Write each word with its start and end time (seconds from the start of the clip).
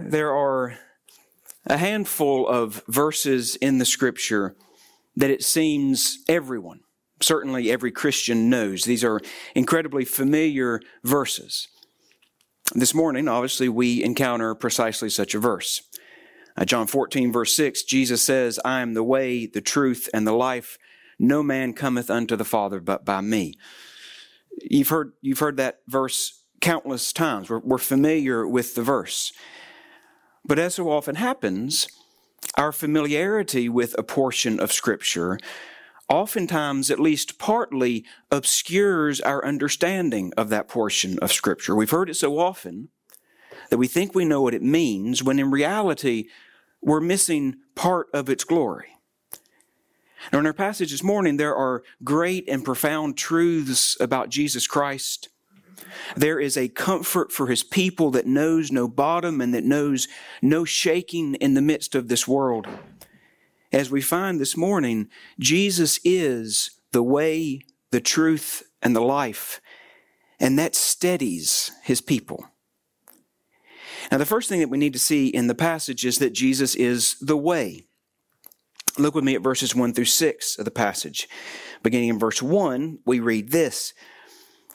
There 0.00 0.32
are 0.32 0.78
a 1.66 1.76
handful 1.76 2.46
of 2.46 2.84
verses 2.86 3.56
in 3.56 3.78
the 3.78 3.84
scripture 3.84 4.54
that 5.16 5.28
it 5.28 5.42
seems 5.42 6.20
everyone, 6.28 6.82
certainly 7.20 7.68
every 7.72 7.90
Christian, 7.90 8.48
knows. 8.48 8.84
These 8.84 9.02
are 9.02 9.20
incredibly 9.56 10.04
familiar 10.04 10.80
verses. 11.02 11.66
This 12.76 12.94
morning, 12.94 13.26
obviously, 13.26 13.68
we 13.68 14.04
encounter 14.04 14.54
precisely 14.54 15.10
such 15.10 15.34
a 15.34 15.40
verse. 15.40 15.82
Uh, 16.56 16.64
John 16.64 16.86
14, 16.86 17.32
verse 17.32 17.56
6, 17.56 17.82
Jesus 17.82 18.22
says, 18.22 18.60
I 18.64 18.82
am 18.82 18.94
the 18.94 19.02
way, 19.02 19.46
the 19.46 19.60
truth, 19.60 20.08
and 20.14 20.24
the 20.24 20.32
life. 20.32 20.78
No 21.18 21.42
man 21.42 21.72
cometh 21.72 22.08
unto 22.08 22.36
the 22.36 22.44
Father 22.44 22.80
but 22.80 23.04
by 23.04 23.20
me. 23.20 23.54
You've 24.62 24.90
heard, 24.90 25.14
you've 25.22 25.40
heard 25.40 25.56
that 25.56 25.80
verse 25.88 26.44
countless 26.60 27.12
times. 27.12 27.50
We're, 27.50 27.58
we're 27.58 27.78
familiar 27.78 28.46
with 28.46 28.76
the 28.76 28.82
verse. 28.82 29.32
But 30.48 30.58
as 30.58 30.76
so 30.76 30.90
often 30.90 31.16
happens, 31.16 31.86
our 32.56 32.72
familiarity 32.72 33.68
with 33.68 33.94
a 33.98 34.02
portion 34.02 34.58
of 34.58 34.72
Scripture 34.72 35.38
oftentimes, 36.08 36.90
at 36.90 36.98
least 36.98 37.38
partly, 37.38 38.02
obscures 38.30 39.20
our 39.20 39.44
understanding 39.44 40.32
of 40.38 40.48
that 40.48 40.66
portion 40.66 41.18
of 41.18 41.30
Scripture. 41.30 41.76
We've 41.76 41.90
heard 41.90 42.08
it 42.08 42.14
so 42.14 42.38
often 42.38 42.88
that 43.68 43.76
we 43.76 43.86
think 43.86 44.14
we 44.14 44.24
know 44.24 44.40
what 44.40 44.54
it 44.54 44.62
means, 44.62 45.22
when 45.22 45.38
in 45.38 45.50
reality, 45.50 46.28
we're 46.80 47.00
missing 47.00 47.56
part 47.74 48.06
of 48.14 48.30
its 48.30 48.44
glory. 48.44 48.88
Now, 50.32 50.38
in 50.38 50.46
our 50.46 50.54
passage 50.54 50.92
this 50.92 51.02
morning, 51.02 51.36
there 51.36 51.54
are 51.54 51.82
great 52.02 52.48
and 52.48 52.64
profound 52.64 53.18
truths 53.18 53.98
about 54.00 54.30
Jesus 54.30 54.66
Christ 54.66 55.28
there 56.16 56.40
is 56.40 56.56
a 56.56 56.68
comfort 56.68 57.32
for 57.32 57.46
his 57.46 57.62
people 57.62 58.10
that 58.12 58.26
knows 58.26 58.72
no 58.72 58.88
bottom 58.88 59.40
and 59.40 59.54
that 59.54 59.64
knows 59.64 60.08
no 60.42 60.64
shaking 60.64 61.34
in 61.36 61.54
the 61.54 61.62
midst 61.62 61.94
of 61.94 62.08
this 62.08 62.26
world. 62.26 62.66
As 63.72 63.90
we 63.90 64.00
find 64.00 64.40
this 64.40 64.56
morning, 64.56 65.08
Jesus 65.38 66.00
is 66.04 66.70
the 66.92 67.02
way, 67.02 67.60
the 67.90 68.00
truth, 68.00 68.62
and 68.82 68.96
the 68.96 69.00
life, 69.00 69.60
and 70.40 70.58
that 70.58 70.74
steadies 70.74 71.70
his 71.82 72.00
people. 72.00 72.46
Now, 74.10 74.18
the 74.18 74.26
first 74.26 74.48
thing 74.48 74.60
that 74.60 74.70
we 74.70 74.78
need 74.78 74.94
to 74.94 74.98
see 74.98 75.26
in 75.26 75.48
the 75.48 75.54
passage 75.54 76.06
is 76.06 76.18
that 76.18 76.32
Jesus 76.32 76.74
is 76.74 77.16
the 77.20 77.36
way. 77.36 77.84
Look 78.96 79.14
with 79.14 79.24
me 79.24 79.34
at 79.34 79.42
verses 79.42 79.74
1 79.74 79.92
through 79.92 80.06
6 80.06 80.58
of 80.58 80.64
the 80.64 80.70
passage. 80.70 81.28
Beginning 81.82 82.08
in 82.08 82.18
verse 82.18 82.42
1, 82.42 83.00
we 83.04 83.20
read 83.20 83.50
this 83.50 83.92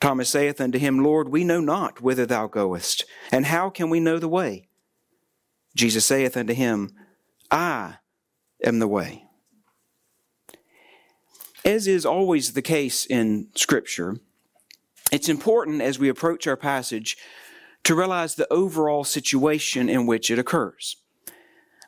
Thomas 0.00 0.28
saith 0.28 0.60
unto 0.60 0.78
him, 0.78 1.02
Lord, 1.02 1.28
we 1.28 1.44
know 1.44 1.60
not 1.60 2.00
whither 2.00 2.26
thou 2.26 2.46
goest, 2.46 3.04
and 3.32 3.46
how 3.46 3.70
can 3.70 3.90
we 3.90 4.00
know 4.00 4.18
the 4.18 4.28
way? 4.28 4.68
Jesus 5.74 6.06
saith 6.06 6.36
unto 6.36 6.54
him, 6.54 6.90
I 7.50 7.96
am 8.64 8.78
the 8.78 8.88
way. 8.88 9.24
As 11.64 11.86
is 11.86 12.04
always 12.04 12.52
the 12.52 12.62
case 12.62 13.06
in 13.06 13.48
Scripture, 13.54 14.18
it's 15.10 15.28
important 15.28 15.80
as 15.80 15.98
we 15.98 16.08
approach 16.08 16.46
our 16.46 16.56
passage 16.56 17.16
to 17.84 17.94
realize 17.94 18.34
the 18.34 18.52
overall 18.52 19.04
situation 19.04 19.88
in 19.88 20.06
which 20.06 20.30
it 20.30 20.38
occurs. 20.38 20.96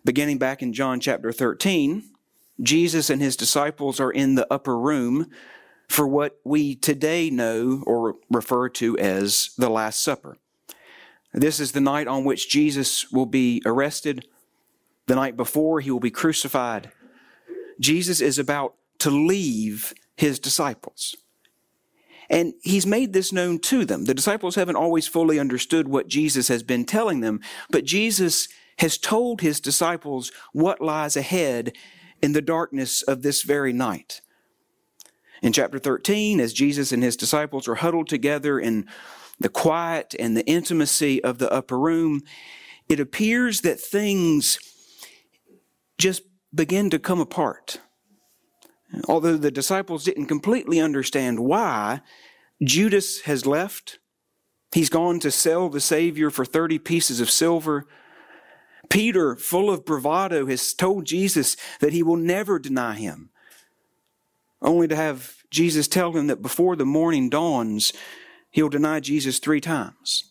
Beginning 0.04 0.38
back 0.38 0.62
in 0.62 0.72
John 0.72 1.00
chapter 1.00 1.32
13, 1.32 2.04
Jesus 2.62 3.10
and 3.10 3.20
his 3.20 3.36
disciples 3.36 4.00
are 4.00 4.10
in 4.10 4.34
the 4.34 4.46
upper 4.52 4.78
room 4.78 5.26
for 5.88 6.06
what 6.06 6.38
we 6.44 6.74
today 6.74 7.30
know 7.30 7.82
or 7.86 8.16
refer 8.30 8.68
to 8.68 8.98
as 8.98 9.50
the 9.56 9.70
Last 9.70 10.02
Supper. 10.02 10.36
This 11.32 11.60
is 11.60 11.72
the 11.72 11.80
night 11.80 12.08
on 12.08 12.24
which 12.24 12.48
Jesus 12.48 13.10
will 13.12 13.26
be 13.26 13.62
arrested, 13.66 14.26
the 15.06 15.14
night 15.14 15.36
before 15.36 15.80
he 15.80 15.90
will 15.90 16.00
be 16.00 16.10
crucified. 16.10 16.90
Jesus 17.78 18.20
is 18.20 18.38
about 18.38 18.74
to 18.98 19.10
leave 19.10 19.92
his 20.16 20.38
disciples. 20.38 21.14
And 22.28 22.54
he's 22.62 22.86
made 22.86 23.12
this 23.12 23.32
known 23.32 23.58
to 23.60 23.84
them. 23.84 24.06
The 24.06 24.14
disciples 24.14 24.56
haven't 24.56 24.76
always 24.76 25.06
fully 25.06 25.38
understood 25.38 25.88
what 25.88 26.08
Jesus 26.08 26.48
has 26.48 26.62
been 26.62 26.84
telling 26.84 27.20
them, 27.20 27.40
but 27.70 27.84
Jesus 27.84 28.48
has 28.78 28.98
told 28.98 29.40
his 29.40 29.60
disciples 29.60 30.32
what 30.52 30.80
lies 30.80 31.16
ahead 31.16 31.72
in 32.20 32.32
the 32.32 32.42
darkness 32.42 33.02
of 33.02 33.22
this 33.22 33.42
very 33.42 33.72
night. 33.72 34.20
In 35.42 35.52
chapter 35.52 35.78
13, 35.78 36.40
as 36.40 36.52
Jesus 36.52 36.92
and 36.92 37.02
his 37.02 37.16
disciples 37.16 37.68
are 37.68 37.76
huddled 37.76 38.08
together 38.08 38.58
in 38.58 38.86
the 39.38 39.48
quiet 39.48 40.14
and 40.18 40.36
the 40.36 40.46
intimacy 40.46 41.22
of 41.22 41.38
the 41.38 41.52
upper 41.52 41.78
room, 41.78 42.22
it 42.88 43.00
appears 43.00 43.60
that 43.60 43.80
things 43.80 44.58
just 45.98 46.22
begin 46.54 46.90
to 46.90 46.98
come 46.98 47.20
apart. 47.20 47.80
Although 49.08 49.36
the 49.36 49.50
disciples 49.50 50.04
didn't 50.04 50.26
completely 50.26 50.80
understand 50.80 51.40
why, 51.40 52.00
Judas 52.62 53.22
has 53.22 53.44
left. 53.44 53.98
He's 54.72 54.88
gone 54.88 55.20
to 55.20 55.30
sell 55.30 55.68
the 55.68 55.80
Savior 55.80 56.30
for 56.30 56.44
30 56.44 56.78
pieces 56.78 57.20
of 57.20 57.30
silver. 57.30 57.86
Peter, 58.88 59.36
full 59.36 59.68
of 59.68 59.84
bravado, 59.84 60.46
has 60.46 60.72
told 60.72 61.04
Jesus 61.04 61.56
that 61.80 61.92
he 61.92 62.02
will 62.02 62.16
never 62.16 62.58
deny 62.58 62.94
him 62.94 63.30
only 64.62 64.88
to 64.88 64.96
have 64.96 65.36
Jesus 65.50 65.88
tell 65.88 66.12
him 66.12 66.26
that 66.26 66.42
before 66.42 66.76
the 66.76 66.84
morning 66.84 67.30
dawns, 67.30 67.92
he'll 68.50 68.68
deny 68.68 69.00
Jesus 69.00 69.38
three 69.38 69.60
times. 69.60 70.24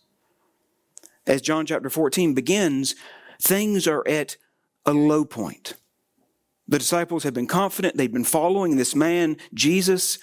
As 1.28 1.42
John 1.42 1.66
chapter 1.66 1.90
14 1.90 2.34
begins, 2.34 2.96
things 3.42 3.88
are 3.88 4.08
at 4.08 4.38
a 4.86 4.94
low 4.94 5.26
point. 5.26 5.74
The 6.68 6.80
disciples 6.80 7.24
have 7.24 7.34
been 7.34 7.48
confident, 7.48 7.96
they've 7.96 8.12
been 8.12 8.24
following 8.24 8.76
this 8.76 8.96
man, 8.96 9.38
Jesus, 9.54 10.18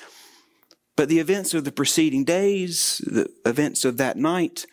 but 0.96 1.08
the 1.08 1.20
events 1.20 1.54
of 1.54 1.64
the 1.64 1.72
preceding 1.72 2.24
days, 2.24 3.00
the 3.06 3.30
events 3.46 3.84
of 3.84 3.96
that 3.96 4.16
night, 4.16 4.66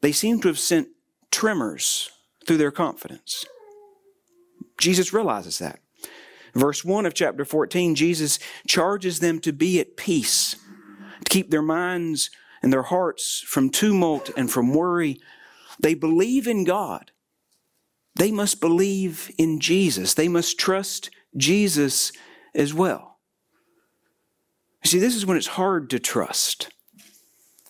they 0.00 0.12
seem 0.12 0.40
to 0.40 0.48
have 0.48 0.58
sent 0.58 0.88
tremors 1.30 2.10
through 2.46 2.56
their 2.56 2.70
confidence. 2.70 3.44
Jesus 4.78 5.12
realizes 5.12 5.58
that. 5.58 5.80
Verse 6.56 6.82
1 6.82 7.04
of 7.04 7.12
chapter 7.12 7.44
14, 7.44 7.94
Jesus 7.94 8.38
charges 8.66 9.20
them 9.20 9.40
to 9.40 9.52
be 9.52 9.78
at 9.78 9.96
peace, 9.96 10.56
to 11.24 11.28
keep 11.28 11.50
their 11.50 11.60
minds 11.60 12.30
and 12.62 12.72
their 12.72 12.84
hearts 12.84 13.44
from 13.46 13.68
tumult 13.68 14.30
and 14.38 14.50
from 14.50 14.72
worry. 14.72 15.20
They 15.78 15.92
believe 15.92 16.46
in 16.46 16.64
God. 16.64 17.12
They 18.14 18.32
must 18.32 18.62
believe 18.62 19.30
in 19.36 19.60
Jesus. 19.60 20.14
They 20.14 20.28
must 20.28 20.58
trust 20.58 21.10
Jesus 21.36 22.10
as 22.54 22.72
well. 22.72 23.18
See, 24.82 24.98
this 24.98 25.14
is 25.14 25.26
when 25.26 25.36
it's 25.36 25.48
hard 25.48 25.90
to 25.90 25.98
trust. 25.98 26.70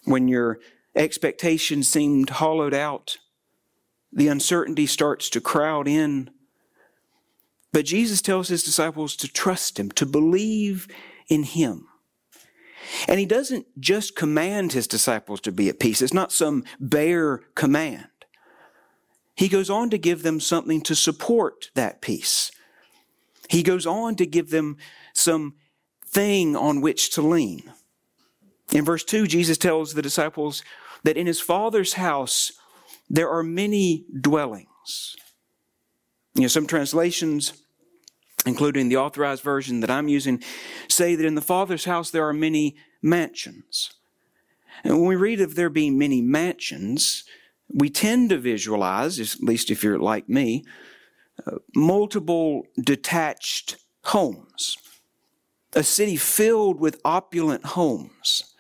When 0.05 0.29
your 0.29 0.61
expectations 0.95 1.89
seemed 1.89 2.31
hollowed 2.31 2.75
out, 2.75 3.17
the 4.13 4.29
uncertainty 4.29 4.87
starts 4.87 5.29
to 5.31 5.41
crowd 5.41 5.89
in, 5.89 6.31
but 7.73 7.85
Jesus 7.85 8.23
tells 8.23 8.49
his 8.49 8.63
disciples 8.65 9.17
to 9.17 9.29
trust 9.29 9.79
him, 9.79 9.91
to 9.93 10.07
believe 10.07 10.89
in 11.29 11.43
him. 11.43 11.87
And 13.09 13.19
he 13.19 13.27
doesn't 13.27 13.67
just 13.81 14.17
command 14.17 14.73
his 14.73 14.87
disciples 14.87 15.41
to 15.43 15.53
be 15.53 15.69
at 15.69 15.81
peace. 15.81 16.01
It's 16.01 16.15
not 16.15 16.33
some 16.33 16.65
bare 16.79 17.39
command. 17.55 18.07
He 19.35 19.49
goes 19.49 19.69
on 19.69 19.91
to 19.91 19.99
give 19.99 20.23
them 20.23 20.41
something 20.41 20.81
to 20.83 20.95
support 20.95 21.71
that 21.75 22.01
peace. 22.01 22.51
He 23.49 23.63
goes 23.63 23.87
on 23.87 24.17
to 24.17 24.27
give 24.27 24.51
them 24.51 24.77
some 25.13 25.55
thing 26.07 26.57
on 26.57 26.81
which 26.81 27.11
to 27.11 27.23
lean. 27.23 27.73
In 28.73 28.85
verse 28.85 29.05
2, 29.05 29.27
Jesus 29.27 29.59
tells 29.59 29.93
the 29.93 30.03
disciples 30.03 30.63
that 31.03 31.17
in 31.17 31.27
his 31.27 31.41
Father's 31.41 31.95
house 31.95 32.53
there 33.09 33.29
are 33.29 33.43
many 33.43 34.05
dwellings. 34.21 35.17
You 36.37 36.43
know, 36.43 36.49
some 36.49 36.67
translations 36.67 37.53
including 38.47 38.89
the 38.89 38.97
authorized 38.97 39.43
version 39.43 39.81
that 39.81 39.91
I'm 39.91 40.09
using, 40.09 40.43
say 40.89 41.15
that 41.15 41.27
in 41.27 41.35
the 41.35 41.41
Father's 41.41 41.85
house 41.85 42.11
there 42.11 42.27
are 42.27 42.33
many 42.33 42.77
mansions. 43.03 43.93
And 44.85 44.95
when 44.99 45.07
we 45.07 45.17
read 45.17 45.41
of 45.41 45.55
there 45.55 45.71
being 45.71 45.99
many 45.99 46.23
mansions, 46.23 47.25
we 47.69 47.91
tend 47.91 48.31
to 48.31 48.39
visualize, 48.39 49.19
at 49.19 49.43
least 49.43 49.71
if 49.71 49.83
you're 49.83 49.99
like 49.99 50.29
me, 50.29 50.65
uh, 51.47 51.57
multiple 51.75 52.67
detached 52.81 53.77
homes, 54.05 54.77
a 55.75 55.83
city 55.83 56.17
filled 56.17 56.79
with 56.79 57.01
opulent 57.05 57.65
homes. 57.67 58.55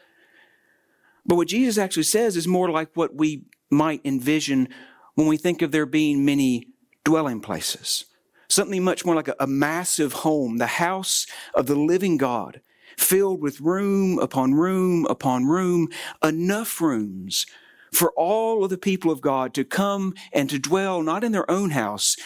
But 1.24 1.36
what 1.36 1.48
Jesus 1.48 1.78
actually 1.78 2.04
says 2.04 2.36
is 2.36 2.48
more 2.48 2.70
like 2.70 2.90
what 2.94 3.14
we 3.14 3.44
might 3.70 4.00
envision 4.04 4.68
when 5.14 5.26
we 5.26 5.36
think 5.36 5.62
of 5.62 5.70
there 5.70 5.86
being 5.86 6.24
many 6.24 6.66
dwelling 7.06 7.40
places. 7.40 8.04
Something 8.48 8.82
much 8.82 9.04
more 9.04 9.14
like 9.14 9.28
a, 9.28 9.36
a, 9.38 9.46
massive 9.46 10.12
home, 10.12 10.56
the 10.56 10.66
house 10.66 11.24
of 11.54 11.66
the 11.66 11.76
living 11.76 12.16
God, 12.16 12.60
filled 12.98 13.40
with 13.40 13.60
room 13.60 14.18
upon 14.18 14.54
room 14.54 15.06
upon 15.06 15.44
room, 15.44 15.88
enough 16.22 16.80
rooms 16.80 17.46
for 17.92 18.12
all 18.16 18.64
of 18.64 18.70
the 18.70 18.76
people 18.76 19.12
of 19.12 19.20
God 19.20 19.54
to 19.54 19.64
come 19.64 20.14
and 20.32 20.50
to 20.50 20.58
dwell 20.58 21.00
not 21.00 21.22
in 21.22 21.30
their 21.30 21.48
own 21.48 21.70
house, 21.70 22.16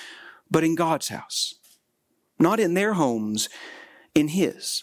but 0.51 0.65
in 0.65 0.75
God's 0.75 1.09
house. 1.09 1.55
Not 2.39 2.59
in 2.59 2.73
their 2.73 2.95
homes, 2.95 3.51
in 4.15 4.29
His. 4.29 4.83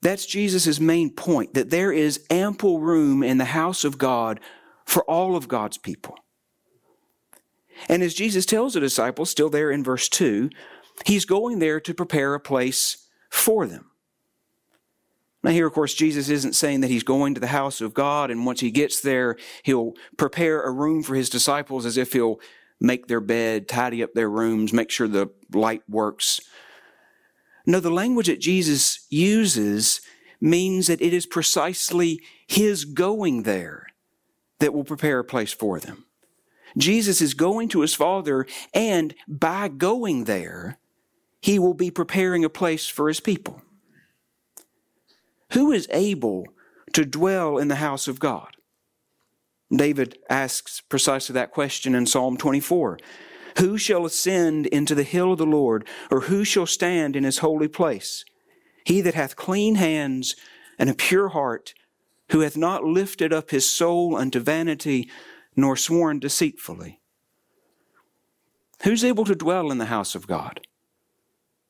That's 0.00 0.24
Jesus' 0.24 0.80
main 0.80 1.10
point, 1.10 1.52
that 1.52 1.68
there 1.68 1.92
is 1.92 2.24
ample 2.30 2.80
room 2.80 3.22
in 3.22 3.36
the 3.36 3.44
house 3.44 3.84
of 3.84 3.98
God 3.98 4.40
for 4.86 5.04
all 5.04 5.36
of 5.36 5.48
God's 5.48 5.76
people. 5.76 6.16
And 7.88 8.02
as 8.02 8.14
Jesus 8.14 8.46
tells 8.46 8.74
the 8.74 8.80
disciples, 8.80 9.30
still 9.30 9.50
there 9.50 9.70
in 9.70 9.84
verse 9.84 10.08
2, 10.08 10.50
he's 11.06 11.24
going 11.24 11.58
there 11.58 11.80
to 11.80 11.94
prepare 11.94 12.34
a 12.34 12.40
place 12.40 13.08
for 13.30 13.66
them. 13.66 13.90
Now, 15.42 15.50
here, 15.50 15.66
of 15.66 15.74
course, 15.74 15.92
Jesus 15.92 16.30
isn't 16.30 16.54
saying 16.54 16.80
that 16.80 16.90
he's 16.90 17.02
going 17.02 17.34
to 17.34 17.40
the 17.40 17.48
house 17.48 17.82
of 17.82 17.92
God, 17.92 18.30
and 18.30 18.46
once 18.46 18.60
he 18.60 18.70
gets 18.70 19.00
there, 19.02 19.36
he'll 19.62 19.92
prepare 20.16 20.62
a 20.62 20.70
room 20.70 21.02
for 21.02 21.14
his 21.14 21.28
disciples 21.28 21.84
as 21.84 21.98
if 21.98 22.14
he'll 22.14 22.40
make 22.80 23.08
their 23.08 23.20
bed, 23.20 23.68
tidy 23.68 24.02
up 24.02 24.14
their 24.14 24.30
rooms, 24.30 24.72
make 24.72 24.90
sure 24.90 25.06
the 25.06 25.30
light 25.52 25.82
works. 25.88 26.40
No, 27.66 27.78
the 27.78 27.90
language 27.90 28.26
that 28.26 28.40
Jesus 28.40 29.06
uses 29.10 30.00
means 30.40 30.86
that 30.86 31.02
it 31.02 31.12
is 31.12 31.26
precisely 31.26 32.20
his 32.46 32.84
going 32.84 33.42
there 33.42 33.86
that 34.60 34.72
will 34.72 34.84
prepare 34.84 35.18
a 35.18 35.24
place 35.24 35.52
for 35.52 35.78
them. 35.78 36.06
Jesus 36.76 37.20
is 37.20 37.34
going 37.34 37.68
to 37.70 37.80
his 37.80 37.94
Father, 37.94 38.46
and 38.72 39.14
by 39.28 39.68
going 39.68 40.24
there, 40.24 40.78
he 41.40 41.58
will 41.58 41.74
be 41.74 41.90
preparing 41.90 42.44
a 42.44 42.48
place 42.48 42.86
for 42.86 43.08
his 43.08 43.20
people. 43.20 43.62
Who 45.52 45.70
is 45.72 45.86
able 45.90 46.46
to 46.94 47.04
dwell 47.04 47.58
in 47.58 47.68
the 47.68 47.76
house 47.76 48.08
of 48.08 48.18
God? 48.18 48.56
David 49.74 50.18
asks 50.28 50.80
precisely 50.80 51.32
that 51.34 51.52
question 51.52 51.94
in 51.94 52.06
Psalm 52.06 52.36
24. 52.36 52.98
Who 53.58 53.78
shall 53.78 54.04
ascend 54.04 54.66
into 54.66 54.94
the 54.94 55.04
hill 55.04 55.32
of 55.32 55.38
the 55.38 55.46
Lord, 55.46 55.86
or 56.10 56.22
who 56.22 56.44
shall 56.44 56.66
stand 56.66 57.14
in 57.14 57.24
his 57.24 57.38
holy 57.38 57.68
place? 57.68 58.24
He 58.84 59.00
that 59.00 59.14
hath 59.14 59.36
clean 59.36 59.76
hands 59.76 60.34
and 60.78 60.90
a 60.90 60.94
pure 60.94 61.28
heart, 61.28 61.74
who 62.30 62.40
hath 62.40 62.56
not 62.56 62.84
lifted 62.84 63.32
up 63.32 63.50
his 63.50 63.68
soul 63.68 64.16
unto 64.16 64.40
vanity, 64.40 65.08
nor 65.56 65.76
sworn 65.76 66.18
deceitfully. 66.18 67.00
Who's 68.82 69.04
able 69.04 69.24
to 69.24 69.34
dwell 69.34 69.70
in 69.70 69.78
the 69.78 69.86
house 69.86 70.14
of 70.14 70.26
God? 70.26 70.60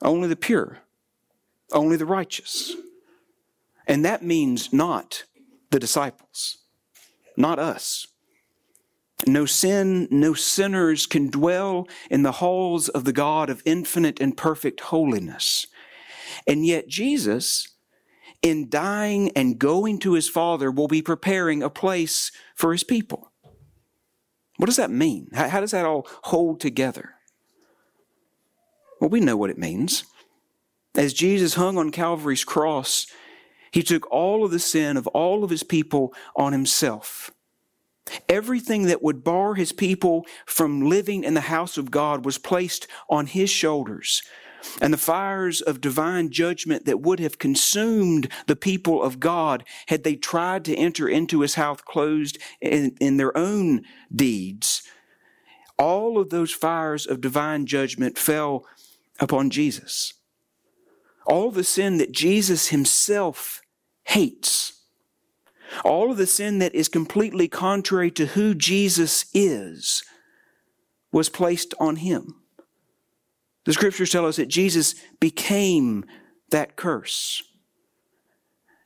Only 0.02 0.28
the 0.28 0.36
pure, 0.36 0.78
only 1.72 1.96
the 1.96 2.06
righteous. 2.06 2.75
And 3.86 4.04
that 4.04 4.22
means 4.22 4.72
not 4.72 5.25
the 5.70 5.78
disciples, 5.78 6.58
not 7.36 7.58
us. 7.58 8.06
No 9.26 9.46
sin, 9.46 10.08
no 10.10 10.34
sinners 10.34 11.06
can 11.06 11.31
dwell 11.31 11.88
in 12.10 12.22
the 12.22 12.32
halls 12.32 12.88
of 12.88 13.04
the 13.04 13.12
God 13.12 13.48
of 13.48 13.62
infinite 13.64 14.20
and 14.20 14.36
perfect 14.36 14.81
holiness. 14.81 15.66
And 16.46 16.66
yet, 16.66 16.88
Jesus, 16.88 17.69
in 18.42 18.69
dying 18.69 19.31
and 19.36 19.58
going 19.58 19.98
to 20.00 20.12
his 20.12 20.28
Father, 20.28 20.70
will 20.70 20.88
be 20.88 21.00
preparing 21.00 21.62
a 21.62 21.70
place 21.70 22.32
for 22.54 22.72
his 22.72 22.84
people. 22.84 23.31
What 24.56 24.66
does 24.66 24.76
that 24.76 24.90
mean? 24.90 25.28
How, 25.32 25.48
how 25.48 25.60
does 25.60 25.72
that 25.72 25.84
all 25.84 26.06
hold 26.24 26.60
together? 26.60 27.14
Well, 29.00 29.10
we 29.10 29.20
know 29.20 29.36
what 29.36 29.50
it 29.50 29.58
means. 29.58 30.04
As 30.94 31.12
Jesus 31.12 31.54
hung 31.54 31.76
on 31.76 31.90
Calvary's 31.90 32.44
cross, 32.44 33.06
he 33.72 33.82
took 33.82 34.10
all 34.12 34.44
of 34.44 34.52
the 34.52 34.60
sin 34.60 34.96
of 34.96 35.08
all 35.08 35.42
of 35.42 35.50
his 35.50 35.64
people 35.64 36.14
on 36.36 36.52
himself. 36.52 37.32
Everything 38.28 38.84
that 38.84 39.02
would 39.02 39.24
bar 39.24 39.54
his 39.54 39.72
people 39.72 40.26
from 40.46 40.88
living 40.88 41.24
in 41.24 41.34
the 41.34 41.40
house 41.40 41.76
of 41.76 41.90
God 41.90 42.24
was 42.24 42.38
placed 42.38 42.86
on 43.08 43.26
his 43.26 43.50
shoulders. 43.50 44.22
And 44.81 44.93
the 44.93 44.99
fires 44.99 45.61
of 45.61 45.81
divine 45.81 46.31
judgment 46.31 46.84
that 46.87 47.00
would 47.00 47.20
have 47.20 47.38
consumed 47.38 48.28
the 48.46 48.56
people 48.56 49.02
of 49.02 49.20
God 49.20 49.64
had 49.87 50.05
they 50.05 50.16
tried 50.16 50.64
to 50.66 50.76
enter 50.76 51.08
into 51.08 51.40
his 51.40 51.55
house 51.55 51.81
closed 51.82 52.38
in, 52.61 52.96
in 53.00 53.16
their 53.16 53.37
own 53.37 53.82
deeds, 54.14 54.82
all 55.78 56.19
of 56.19 56.31
those 56.31 56.52
fires 56.52 57.06
of 57.06 57.20
divine 57.20 57.66
judgment 57.66 58.16
fell 58.16 58.64
upon 59.20 59.50
Jesus. 59.50 60.14
All 61.26 61.50
the 61.50 61.64
sin 61.64 61.99
that 61.99 62.12
Jesus 62.12 62.69
himself 62.69 63.60
hates 64.05 64.75
all 65.82 66.10
of 66.10 66.17
the 66.17 66.26
sin 66.26 66.58
that 66.58 66.75
is 66.75 66.88
completely 66.88 67.49
contrary 67.49 68.10
to 68.12 68.26
who 68.26 68.55
Jesus 68.55 69.26
is 69.32 70.02
was 71.10 71.28
placed 71.28 71.75
on 71.81 71.96
him. 71.96 72.44
The 73.64 73.72
scriptures 73.72 74.11
tell 74.11 74.26
us 74.26 74.37
that 74.37 74.49
Jesus 74.49 74.94
became 75.20 76.05
that 76.50 76.76
curse. 76.76 77.43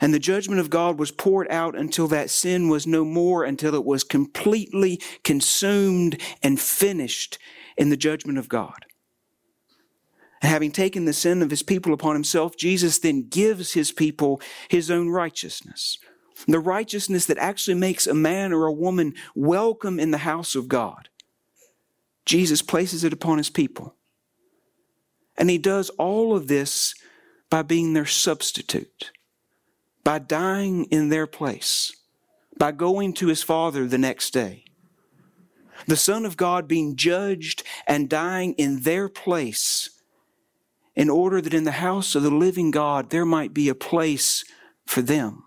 And 0.00 0.14
the 0.14 0.20
judgment 0.20 0.60
of 0.60 0.70
God 0.70 0.98
was 0.98 1.10
poured 1.10 1.48
out 1.50 1.76
until 1.76 2.06
that 2.08 2.30
sin 2.30 2.68
was 2.68 2.86
no 2.86 3.04
more, 3.04 3.42
until 3.42 3.74
it 3.74 3.84
was 3.84 4.04
completely 4.04 5.00
consumed 5.24 6.20
and 6.42 6.60
finished 6.60 7.38
in 7.76 7.90
the 7.90 7.96
judgment 7.96 8.38
of 8.38 8.48
God. 8.48 8.86
And 10.40 10.52
having 10.52 10.70
taken 10.70 11.04
the 11.04 11.12
sin 11.12 11.42
of 11.42 11.50
his 11.50 11.64
people 11.64 11.92
upon 11.92 12.14
himself, 12.14 12.56
Jesus 12.56 13.00
then 13.00 13.28
gives 13.28 13.72
his 13.72 13.90
people 13.90 14.40
his 14.68 14.88
own 14.88 15.08
righteousness 15.08 15.98
the 16.46 16.60
righteousness 16.60 17.26
that 17.26 17.38
actually 17.38 17.74
makes 17.74 18.06
a 18.06 18.14
man 18.14 18.52
or 18.52 18.66
a 18.66 18.72
woman 18.72 19.14
welcome 19.34 19.98
in 19.98 20.10
the 20.10 20.18
house 20.18 20.54
of 20.54 20.68
God. 20.68 21.08
Jesus 22.24 22.62
places 22.62 23.04
it 23.04 23.12
upon 23.12 23.38
his 23.38 23.50
people. 23.50 23.94
And 25.38 25.48
he 25.48 25.58
does 25.58 25.88
all 25.90 26.36
of 26.36 26.48
this 26.48 26.94
by 27.48 27.62
being 27.62 27.94
their 27.94 28.06
substitute, 28.06 29.12
by 30.04 30.18
dying 30.18 30.84
in 30.86 31.08
their 31.08 31.26
place, 31.26 31.92
by 32.58 32.72
going 32.72 33.14
to 33.14 33.28
his 33.28 33.42
Father 33.42 33.86
the 33.86 33.98
next 33.98 34.32
day. 34.32 34.64
The 35.86 35.96
Son 35.96 36.26
of 36.26 36.36
God 36.36 36.66
being 36.68 36.96
judged 36.96 37.62
and 37.86 38.10
dying 38.10 38.52
in 38.54 38.80
their 38.80 39.08
place 39.08 39.88
in 40.96 41.08
order 41.08 41.40
that 41.40 41.54
in 41.54 41.62
the 41.62 41.70
house 41.70 42.16
of 42.16 42.24
the 42.24 42.30
living 42.30 42.72
God 42.72 43.10
there 43.10 43.24
might 43.24 43.54
be 43.54 43.68
a 43.68 43.74
place 43.74 44.44
for 44.84 45.00
them 45.00 45.44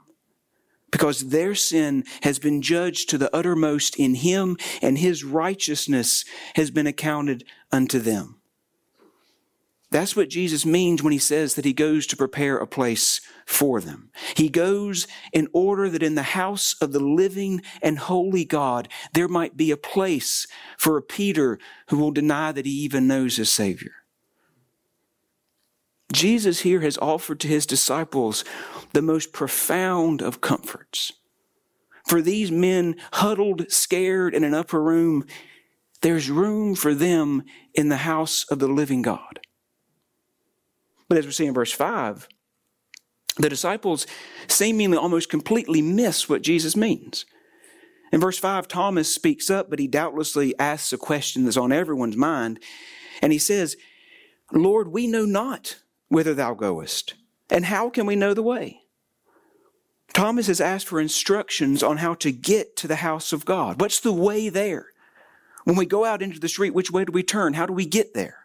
because 0.91 1.29
their 1.29 1.55
sin 1.55 2.03
has 2.23 2.37
been 2.37 2.61
judged 2.61 3.09
to 3.09 3.17
the 3.17 3.33
uttermost 3.35 3.95
in 3.97 4.13
him, 4.15 4.57
and 4.81 4.97
his 4.97 5.23
righteousness 5.23 6.25
has 6.55 6.69
been 6.69 6.85
accounted 6.85 7.45
unto 7.71 7.97
them. 7.97 8.40
That's 9.91 10.15
what 10.15 10.29
Jesus 10.29 10.65
means 10.65 11.03
when 11.03 11.11
he 11.11 11.19
says 11.19 11.55
that 11.55 11.65
he 11.65 11.73
goes 11.73 12.07
to 12.07 12.15
prepare 12.15 12.57
a 12.57 12.65
place 12.65 13.19
for 13.45 13.81
them. 13.81 14.09
He 14.37 14.47
goes 14.47 15.05
in 15.33 15.49
order 15.51 15.89
that 15.89 16.01
in 16.01 16.15
the 16.15 16.23
house 16.23 16.75
of 16.81 16.93
the 16.93 17.01
living 17.01 17.61
and 17.83 17.99
holy 17.99 18.45
God, 18.45 18.87
there 19.13 19.27
might 19.27 19.57
be 19.57 19.69
a 19.69 19.77
place 19.77 20.47
for 20.77 20.95
a 20.95 21.01
Peter 21.01 21.59
who 21.89 21.97
will 21.97 22.11
deny 22.11 22.53
that 22.53 22.65
he 22.65 22.71
even 22.71 23.05
knows 23.05 23.35
his 23.35 23.51
Savior. 23.51 23.91
Jesus 26.13 26.61
here 26.61 26.81
has 26.81 26.97
offered 26.97 27.41
to 27.41 27.47
his 27.49 27.65
disciples 27.65 28.45
the 28.93 29.01
most 29.01 29.33
profound 29.33 30.21
of 30.21 30.41
comforts. 30.41 31.11
For 32.05 32.21
these 32.21 32.51
men 32.51 32.95
huddled, 33.13 33.69
scared 33.71 34.33
in 34.33 34.43
an 34.45 34.53
upper 34.53 34.81
room, 34.81 35.25
there's 36.01 36.29
room 36.29 36.75
for 36.75 36.93
them 36.93 37.43
in 37.73 37.89
the 37.89 37.97
house 37.97 38.45
of 38.49 38.59
the 38.59 38.67
living 38.67 39.01
God. 39.01 39.41
But 41.11 41.17
as 41.17 41.25
we 41.25 41.33
see 41.33 41.45
in 41.45 41.53
verse 41.53 41.73
5, 41.73 42.29
the 43.35 43.49
disciples 43.49 44.07
seemingly 44.47 44.95
almost 44.95 45.29
completely 45.29 45.81
miss 45.81 46.29
what 46.29 46.41
Jesus 46.41 46.73
means. 46.77 47.25
In 48.13 48.21
verse 48.21 48.37
5, 48.37 48.69
Thomas 48.69 49.13
speaks 49.13 49.49
up, 49.49 49.69
but 49.69 49.79
he 49.79 49.89
doubtlessly 49.89 50.57
asks 50.57 50.93
a 50.93 50.97
question 50.97 51.43
that's 51.43 51.57
on 51.57 51.73
everyone's 51.73 52.15
mind. 52.15 52.61
And 53.21 53.33
he 53.33 53.39
says, 53.39 53.75
Lord, 54.53 54.87
we 54.87 55.05
know 55.05 55.25
not 55.25 55.79
whither 56.07 56.33
thou 56.33 56.53
goest, 56.53 57.15
and 57.49 57.65
how 57.65 57.89
can 57.89 58.05
we 58.05 58.15
know 58.15 58.33
the 58.33 58.41
way? 58.41 58.79
Thomas 60.13 60.47
has 60.47 60.61
asked 60.61 60.87
for 60.87 61.01
instructions 61.01 61.83
on 61.83 61.97
how 61.97 62.13
to 62.13 62.31
get 62.31 62.77
to 62.77 62.87
the 62.87 62.95
house 62.95 63.33
of 63.33 63.43
God. 63.43 63.81
What's 63.81 63.99
the 63.99 64.13
way 64.13 64.47
there? 64.47 64.85
When 65.65 65.75
we 65.75 65.85
go 65.85 66.05
out 66.05 66.21
into 66.21 66.39
the 66.39 66.47
street, 66.47 66.73
which 66.73 66.89
way 66.89 67.03
do 67.03 67.11
we 67.11 67.21
turn? 67.21 67.55
How 67.55 67.65
do 67.65 67.73
we 67.73 67.85
get 67.85 68.13
there? 68.13 68.40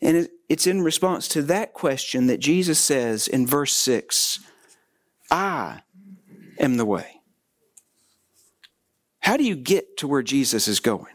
And 0.00 0.28
it's 0.48 0.66
in 0.66 0.82
response 0.82 1.26
to 1.28 1.42
that 1.42 1.72
question 1.72 2.26
that 2.26 2.40
Jesus 2.40 2.78
says 2.78 3.26
in 3.28 3.46
verse 3.46 3.72
6 3.72 4.40
I 5.30 5.80
am 6.58 6.76
the 6.76 6.84
way. 6.84 7.20
How 9.20 9.36
do 9.36 9.44
you 9.44 9.56
get 9.56 9.96
to 9.98 10.06
where 10.06 10.22
Jesus 10.22 10.68
is 10.68 10.78
going? 10.78 11.12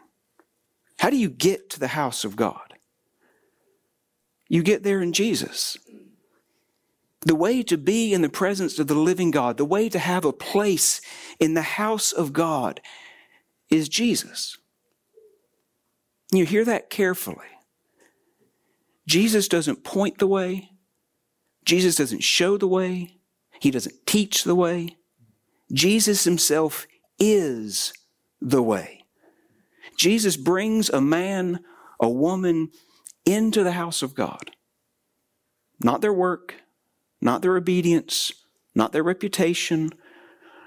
How 1.00 1.10
do 1.10 1.18
you 1.18 1.30
get 1.30 1.70
to 1.72 1.80
the 1.80 1.88
house 1.88 2.26
of 2.26 2.36
God? 2.36 2.74
You 4.50 4.64
get 4.64 4.84
there 4.84 5.02
in 5.02 5.14
Jesus. 5.14 5.78
The 7.22 7.36
way 7.36 7.64
to 7.64 7.78
be 7.78 8.14
in 8.14 8.22
the 8.22 8.30
presence 8.30 8.80
of 8.80 8.88
the 8.88 8.96
living 8.96 9.32
God, 9.32 9.58
the 9.58 9.64
way 9.64 9.88
to 9.88 10.00
have 10.00 10.26
a 10.26 10.34
place 10.34 11.00
in 11.40 11.54
the 11.54 11.62
house 11.62 12.12
of 12.12 12.34
God 12.34 12.82
is 13.70 13.88
Jesus. 13.88 14.58
You 16.34 16.46
hear 16.46 16.66
that 16.66 16.90
carefully. 16.90 17.46
Jesus 19.08 19.48
doesn't 19.48 19.84
point 19.84 20.18
the 20.20 20.28
way. 20.28 20.70
Jesus 21.66 21.96
doesn't 21.96 22.24
show 22.24 22.58
the 22.58 22.68
way. 22.68 23.20
He 23.60 23.72
doesn't 23.72 24.06
teach 24.06 24.44
the 24.44 24.56
way. 24.56 24.98
Jesus 25.72 26.24
himself 26.24 26.88
is 27.20 27.94
the 28.42 28.62
way. 28.62 29.04
Jesus 29.98 30.38
brings 30.38 30.90
a 30.90 31.02
man, 31.02 31.60
a 32.00 32.10
woman 32.10 32.70
into 33.26 33.64
the 33.64 33.74
house 33.74 34.02
of 34.02 34.16
God. 34.16 34.52
Not 35.80 36.02
their 36.02 36.14
work, 36.14 36.56
not 37.22 37.42
their 37.42 37.56
obedience, 37.56 38.32
not 38.74 38.92
their 38.92 39.04
reputation, 39.04 39.92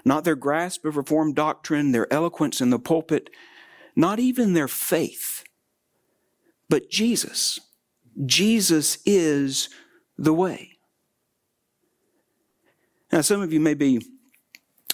not 0.05 0.23
their 0.23 0.35
grasp 0.35 0.85
of 0.85 0.97
Reformed 0.97 1.35
doctrine, 1.35 1.91
their 1.91 2.11
eloquence 2.13 2.61
in 2.61 2.69
the 2.69 2.79
pulpit, 2.79 3.29
not 3.95 4.19
even 4.19 4.53
their 4.53 4.67
faith, 4.67 5.43
but 6.69 6.89
Jesus. 6.89 7.59
Jesus 8.25 8.99
is 9.05 9.69
the 10.17 10.33
way. 10.33 10.77
Now, 13.11 13.21
some 13.21 13.41
of 13.41 13.51
you 13.51 13.59
may 13.59 13.73
be 13.73 14.05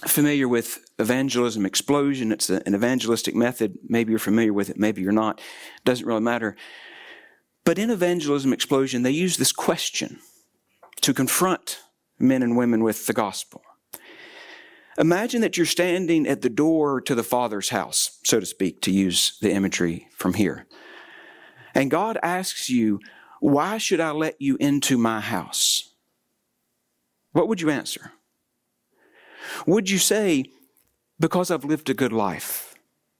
familiar 0.06 0.48
with 0.48 0.84
evangelism 0.98 1.64
explosion. 1.64 2.32
It's 2.32 2.50
an 2.50 2.74
evangelistic 2.74 3.34
method. 3.34 3.78
Maybe 3.88 4.10
you're 4.10 4.18
familiar 4.18 4.52
with 4.52 4.70
it, 4.70 4.78
maybe 4.78 5.02
you're 5.02 5.12
not. 5.12 5.38
It 5.38 5.84
doesn't 5.84 6.06
really 6.06 6.20
matter. 6.20 6.56
But 7.64 7.78
in 7.78 7.90
evangelism 7.90 8.52
explosion, 8.52 9.02
they 9.02 9.12
use 9.12 9.36
this 9.36 9.52
question 9.52 10.18
to 11.00 11.14
confront 11.14 11.78
men 12.18 12.42
and 12.42 12.56
women 12.56 12.82
with 12.82 13.06
the 13.06 13.12
gospel. 13.12 13.62
Imagine 14.98 15.40
that 15.40 15.56
you're 15.56 15.64
standing 15.64 16.26
at 16.26 16.42
the 16.42 16.50
door 16.50 17.00
to 17.00 17.14
the 17.14 17.22
Father's 17.22 17.70
house, 17.70 18.18
so 18.24 18.40
to 18.40 18.46
speak, 18.46 18.82
to 18.82 18.90
use 18.90 19.38
the 19.40 19.52
imagery 19.52 20.08
from 20.16 20.34
here. 20.34 20.66
And 21.74 21.90
God 21.90 22.18
asks 22.22 22.68
you, 22.68 23.00
Why 23.40 23.78
should 23.78 24.00
I 24.00 24.10
let 24.10 24.40
you 24.40 24.56
into 24.60 24.98
my 24.98 25.20
house? 25.20 25.94
What 27.32 27.48
would 27.48 27.60
you 27.60 27.70
answer? 27.70 28.12
Would 29.66 29.90
you 29.90 29.98
say, 29.98 30.44
Because 31.18 31.50
I've 31.50 31.64
lived 31.64 31.90
a 31.90 31.94
good 31.94 32.12
life? 32.12 32.74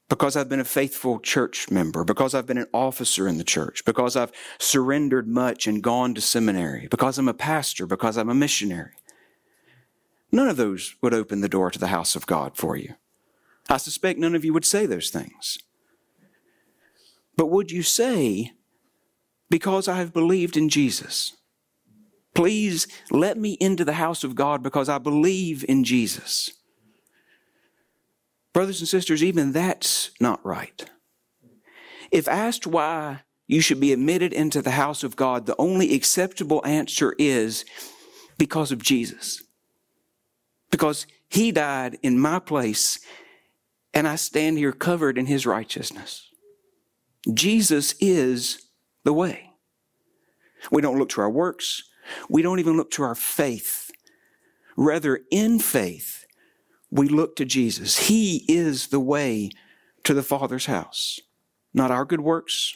Because 0.09 0.37
I've 0.37 0.49
been 0.49 0.61
a 0.61 0.65
faithful 0.65 1.21
church 1.21 1.71
member, 1.71 2.05
because 2.05 2.35
I've 2.35 2.47
been 2.47 2.59
an 2.59 2.67
officer 2.75 3.27
in 3.27 3.39
the 3.39 3.45
church, 3.45 3.83
because 3.87 4.15
I've 4.15 4.33
surrendered 4.59 5.27
much 5.27 5.67
and 5.67 5.83
gone 5.83 6.15
to 6.15 6.21
seminary, 6.21 6.87
because 6.91 7.17
I'm 7.17 7.29
a 7.29 7.35
pastor, 7.35 7.87
because 7.87 8.19
I'm 8.19 8.29
a 8.29 8.35
missionary. 8.35 8.93
None 10.31 10.49
of 10.49 10.59
those 10.59 10.97
would 11.01 11.15
open 11.15 11.41
the 11.41 11.49
door 11.49 11.71
to 11.71 11.79
the 11.79 11.87
house 11.87 12.15
of 12.15 12.27
God 12.27 12.57
for 12.57 12.77
you. 12.77 12.95
I 13.71 13.79
suspect 13.79 14.19
none 14.19 14.35
of 14.35 14.45
you 14.45 14.53
would 14.53 14.65
say 14.67 14.85
those 14.85 15.09
things. 15.09 15.59
But 17.37 17.51
would 17.51 17.71
you 17.71 17.83
say, 17.83 18.53
because 19.51 19.89
I 19.89 19.97
have 19.97 20.13
believed 20.13 20.57
in 20.57 20.69
Jesus, 20.69 21.37
please 22.35 22.87
let 23.11 23.39
me 23.39 23.57
into 23.61 23.85
the 23.85 23.95
house 23.95 24.25
of 24.25 24.35
God 24.35 24.63
because 24.63 24.89
I 24.89 24.99
believe 24.99 25.65
in 25.69 25.85
Jesus? 25.85 26.51
Brothers 28.53 28.81
and 28.81 28.89
sisters, 28.89 29.25
even 29.25 29.53
that's 29.53 30.11
not 30.21 30.45
right. 30.45 30.85
If 32.11 32.29
asked 32.29 32.67
why 32.67 33.21
you 33.47 33.61
should 33.61 33.81
be 33.81 33.93
admitted 33.93 34.33
into 34.33 34.61
the 34.61 34.73
house 34.73 35.03
of 35.03 35.17
God, 35.17 35.47
the 35.47 35.57
only 35.59 35.95
acceptable 35.95 36.63
answer 36.65 37.15
is 37.19 37.65
because 38.37 38.73
of 38.73 38.83
Jesus. 38.83 39.43
Because 40.71 41.07
he 41.29 41.53
died 41.53 41.99
in 42.03 42.19
my 42.19 42.39
place 42.39 42.99
and 43.95 44.07
I 44.07 44.17
stand 44.17 44.59
here 44.59 44.73
covered 44.73 45.17
in 45.17 45.27
his 45.27 45.47
righteousness. 45.47 46.29
Jesus 47.33 47.95
is 48.01 48.67
the 49.05 49.13
way. 49.13 49.51
We 50.71 50.83
don't 50.83 50.99
look 50.99 51.11
to 51.11 51.21
our 51.21 51.31
works. 51.31 51.85
We 52.29 52.43
don't 52.43 52.59
even 52.59 52.77
look 52.77 52.91
to 52.93 53.03
our 53.03 53.15
faith. 53.15 53.91
Rather, 54.77 55.21
in 55.31 55.59
faith, 55.59 56.25
we 56.91 57.09
look 57.09 57.37
to 57.37 57.45
Jesus. 57.45 58.09
He 58.09 58.45
is 58.49 58.89
the 58.89 59.01
way 59.01 59.51
to 60.05 60.15
the 60.15 60.23
Father's 60.23 60.67
house. 60.67 61.21
Not 61.73 61.91
our 61.91 62.05
good 62.05 62.21
works, 62.21 62.75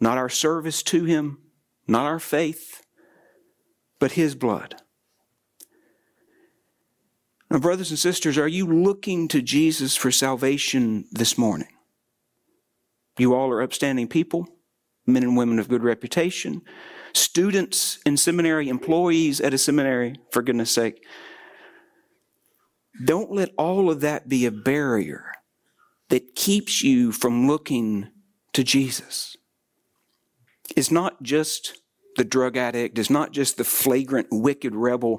not 0.00 0.18
our 0.18 0.28
service 0.28 0.82
to 0.84 1.04
Him, 1.04 1.38
not 1.86 2.06
our 2.06 2.18
faith, 2.18 2.82
but 3.98 4.12
His 4.12 4.34
blood. 4.34 4.76
Now, 7.50 7.58
brothers 7.58 7.90
and 7.90 7.98
sisters, 7.98 8.36
are 8.36 8.48
you 8.48 8.66
looking 8.66 9.28
to 9.28 9.40
Jesus 9.40 9.96
for 9.96 10.10
salvation 10.10 11.06
this 11.12 11.38
morning? 11.38 11.68
You 13.18 13.34
all 13.34 13.50
are 13.50 13.62
upstanding 13.62 14.08
people, 14.08 14.46
men 15.06 15.22
and 15.22 15.36
women 15.36 15.58
of 15.58 15.68
good 15.68 15.82
reputation, 15.82 16.62
students 17.14 17.98
in 18.04 18.16
seminary, 18.16 18.68
employees 18.68 19.40
at 19.40 19.54
a 19.54 19.58
seminary, 19.58 20.16
for 20.30 20.42
goodness 20.42 20.70
sake. 20.70 21.04
Don't 23.04 23.32
let 23.32 23.50
all 23.56 23.90
of 23.90 24.00
that 24.00 24.28
be 24.28 24.46
a 24.46 24.50
barrier 24.50 25.32
that 26.08 26.34
keeps 26.34 26.82
you 26.82 27.12
from 27.12 27.46
looking 27.46 28.08
to 28.52 28.62
Jesus. 28.62 29.36
It's 30.76 30.90
not 30.90 31.22
just 31.22 31.78
the 32.16 32.24
drug 32.24 32.56
addict, 32.56 32.98
it's 32.98 33.10
not 33.10 33.32
just 33.32 33.56
the 33.56 33.64
flagrant, 33.64 34.28
wicked 34.30 34.74
rebel 34.74 35.18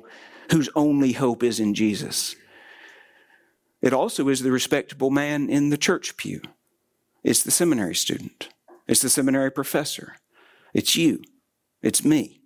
whose 0.52 0.70
only 0.76 1.14
hope 1.14 1.44
is 1.44 1.60
in 1.60 1.74
Jesus. 1.74 2.36
It 3.82 3.94
also 3.94 4.28
is 4.30 4.42
the 4.42 4.52
respectable 4.52 5.12
man 5.12 5.50
in 5.50 5.70
the 5.70 5.78
church 5.78 6.18
pew 6.18 6.42
it's 7.28 7.44
the 7.44 7.52
seminary 7.52 7.94
student. 7.94 8.48
It's 8.88 9.02
the 9.02 9.10
seminary 9.10 9.52
professor. 9.52 10.16
It's 10.74 10.96
you. 10.96 11.22
It's 11.82 12.06
me. 12.06 12.40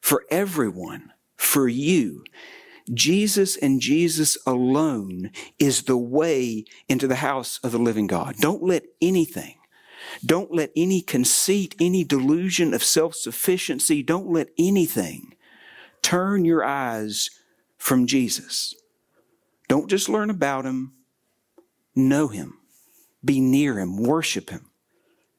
For 0.00 0.24
everyone, 0.30 1.12
for 1.36 1.66
you, 1.66 2.22
Jesus 2.94 3.56
and 3.56 3.80
Jesus 3.80 4.38
alone 4.46 5.32
is 5.58 5.82
the 5.82 5.96
way 5.96 6.66
into 6.88 7.08
the 7.08 7.16
house 7.16 7.58
of 7.64 7.72
the 7.72 7.80
living 7.80 8.06
God. 8.06 8.36
Don't 8.36 8.62
let 8.62 8.84
anything, 9.02 9.56
don't 10.24 10.54
let 10.54 10.70
any 10.76 11.00
conceit, 11.00 11.74
any 11.80 12.04
delusion 12.04 12.72
of 12.72 12.84
self 12.84 13.16
sufficiency, 13.16 14.04
don't 14.04 14.30
let 14.30 14.50
anything 14.56 15.34
turn 16.00 16.44
your 16.44 16.64
eyes 16.64 17.28
from 17.76 18.06
Jesus. 18.06 18.72
Don't 19.68 19.90
just 19.90 20.08
learn 20.08 20.30
about 20.30 20.64
him, 20.64 20.92
know 21.96 22.28
him 22.28 22.59
be 23.24 23.40
near 23.40 23.78
him, 23.78 23.96
worship 23.96 24.50
him. 24.50 24.70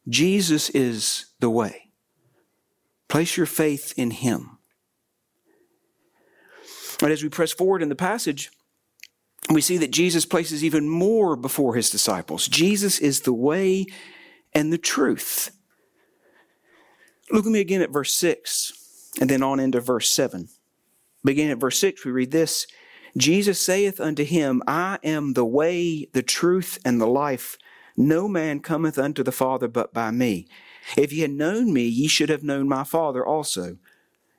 Jesus 0.08 0.70
is 0.70 1.26
the 1.40 1.50
way. 1.50 1.92
Place 3.08 3.38
your 3.38 3.46
faith 3.46 3.94
in 3.98 4.12
him. 4.12 4.58
And 7.02 7.12
as 7.12 7.24
we 7.24 7.30
press 7.30 7.52
forward 7.52 7.82
in 7.82 7.90
the 7.90 7.96
passage, 7.96 8.52
we 9.50 9.62
see 9.62 9.78
that 9.78 9.92
Jesus 9.92 10.26
places 10.26 10.64
even 10.64 10.88
more 10.88 11.36
before 11.36 11.76
his 11.76 11.90
disciples. 11.90 12.48
Jesus 12.48 13.00
is 13.00 13.22
the 13.22 13.34
way 13.34 13.86
and 14.54 14.72
the 14.72 14.78
truth. 14.78 15.52
Look 17.32 17.46
at 17.46 17.52
me 17.52 17.60
again 17.60 17.82
at 17.82 17.92
verse 17.92 18.14
6 18.14 19.10
and 19.20 19.30
then 19.30 19.44
on 19.44 19.60
into 19.60 19.80
verse 19.80 20.10
7. 20.12 20.50
Beginning 21.24 21.52
at 21.52 21.60
verse 21.60 21.80
6, 21.80 22.06
we 22.06 22.12
read 22.12 22.32
this 22.32 22.68
Jesus 23.18 23.60
saith 23.60 24.00
unto 24.00 24.24
him, 24.24 24.62
I 24.68 25.00
am 25.04 25.34
the 25.34 25.46
way, 25.46 26.08
the 26.14 26.24
truth, 26.24 26.80
and 26.86 27.02
the 27.02 27.08
life. 27.08 27.58
No 27.98 28.28
man 28.28 28.60
cometh 28.60 28.98
unto 28.98 29.24
the 29.24 29.32
Father 29.32 29.68
but 29.68 29.94
by 29.94 30.12
me. 30.12 30.48
If 30.98 31.14
ye 31.14 31.22
had 31.22 31.32
known 31.32 31.74
me, 31.74 31.84
ye 31.84 32.08
should 32.08 32.30
have 32.30 32.44
known 32.44 32.68
my 32.68 32.84
Father 32.84 33.26
also. 33.26 33.78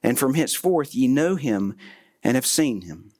And 0.03 0.19
from 0.19 0.35
henceforth 0.35 0.95
ye 0.95 1.07
know 1.07 1.37
him 1.37 1.77
and 2.23 2.35
have 2.35 2.47
seen 2.47 2.83
him. 2.83 3.13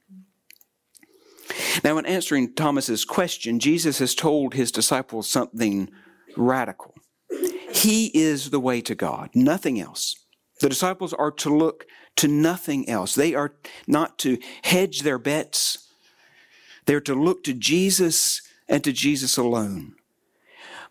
Now, 1.83 1.97
in 1.97 2.05
answering 2.05 2.53
Thomas's 2.53 3.05
question, 3.05 3.59
Jesus 3.59 3.99
has 3.99 4.15
told 4.15 4.53
his 4.53 4.71
disciples 4.71 5.29
something 5.29 5.89
radical. 6.37 6.95
He 7.73 8.11
is 8.13 8.49
the 8.49 8.59
way 8.59 8.81
to 8.81 8.95
God, 8.95 9.29
nothing 9.33 9.79
else. 9.79 10.15
The 10.61 10.69
disciples 10.69 11.13
are 11.13 11.31
to 11.31 11.55
look 11.55 11.85
to 12.17 12.27
nothing 12.27 12.87
else. 12.87 13.15
They 13.15 13.33
are 13.33 13.55
not 13.87 14.19
to 14.19 14.37
hedge 14.63 15.01
their 15.01 15.17
bets. 15.17 15.89
They're 16.85 17.01
to 17.01 17.15
look 17.15 17.43
to 17.45 17.53
Jesus 17.53 18.41
and 18.67 18.83
to 18.83 18.93
Jesus 18.93 19.37
alone. 19.37 19.95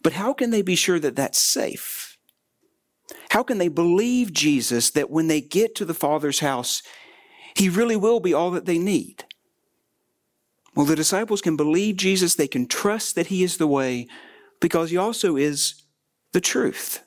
But 0.02 0.14
how 0.14 0.32
can 0.32 0.50
they 0.50 0.62
be 0.62 0.76
sure 0.76 0.98
that 0.98 1.16
that's 1.16 1.38
safe? 1.38 2.18
How 3.30 3.42
can 3.42 3.58
they 3.58 3.68
believe 3.68 4.32
Jesus 4.32 4.90
that 4.90 5.10
when 5.10 5.28
they 5.28 5.40
get 5.40 5.74
to 5.76 5.84
the 5.84 5.94
Father's 5.94 6.40
house, 6.40 6.82
He 7.56 7.68
really 7.68 7.96
will 7.96 8.20
be 8.20 8.34
all 8.34 8.50
that 8.50 8.66
they 8.66 8.78
need? 8.78 9.24
Well, 10.74 10.86
the 10.86 10.96
disciples 10.96 11.42
can 11.42 11.56
believe 11.56 11.96
Jesus, 11.96 12.34
they 12.34 12.48
can 12.48 12.66
trust 12.66 13.14
that 13.14 13.28
He 13.28 13.42
is 13.42 13.56
the 13.56 13.66
way, 13.66 14.08
because 14.60 14.90
He 14.90 14.96
also 14.96 15.36
is 15.36 15.82
the 16.32 16.40
truth. 16.40 17.02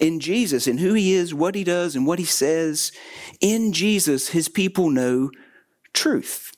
In 0.00 0.20
Jesus, 0.20 0.66
in 0.66 0.78
who 0.78 0.94
He 0.94 1.12
is, 1.12 1.34
what 1.34 1.54
He 1.54 1.64
does, 1.64 1.94
and 1.94 2.06
what 2.06 2.18
He 2.18 2.24
says, 2.24 2.92
in 3.40 3.72
Jesus, 3.72 4.28
His 4.28 4.48
people 4.48 4.90
know 4.90 5.30
truth. 5.92 6.52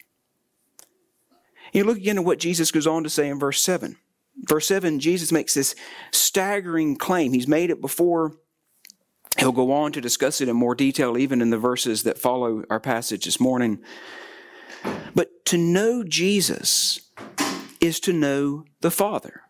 You 1.72 1.84
look 1.84 1.96
again 1.96 2.18
at 2.18 2.24
what 2.24 2.38
Jesus 2.38 2.70
goes 2.70 2.86
on 2.86 3.02
to 3.02 3.10
say 3.10 3.28
in 3.28 3.38
verse 3.38 3.60
7. 3.60 3.96
Verse 4.42 4.66
7, 4.66 5.00
Jesus 5.00 5.32
makes 5.32 5.54
this 5.54 5.74
staggering 6.12 6.96
claim. 6.96 7.32
He's 7.32 7.48
made 7.48 7.70
it 7.70 7.80
before. 7.80 8.32
He'll 9.38 9.52
go 9.52 9.72
on 9.72 9.92
to 9.92 10.00
discuss 10.00 10.40
it 10.40 10.48
in 10.48 10.56
more 10.56 10.74
detail, 10.74 11.16
even 11.16 11.40
in 11.40 11.50
the 11.50 11.58
verses 11.58 12.02
that 12.04 12.18
follow 12.18 12.64
our 12.70 12.80
passage 12.80 13.24
this 13.24 13.40
morning. 13.40 13.80
But 15.14 15.44
to 15.46 15.58
know 15.58 16.04
Jesus 16.04 17.00
is 17.80 18.00
to 18.00 18.12
know 18.12 18.64
the 18.80 18.90
Father. 18.90 19.42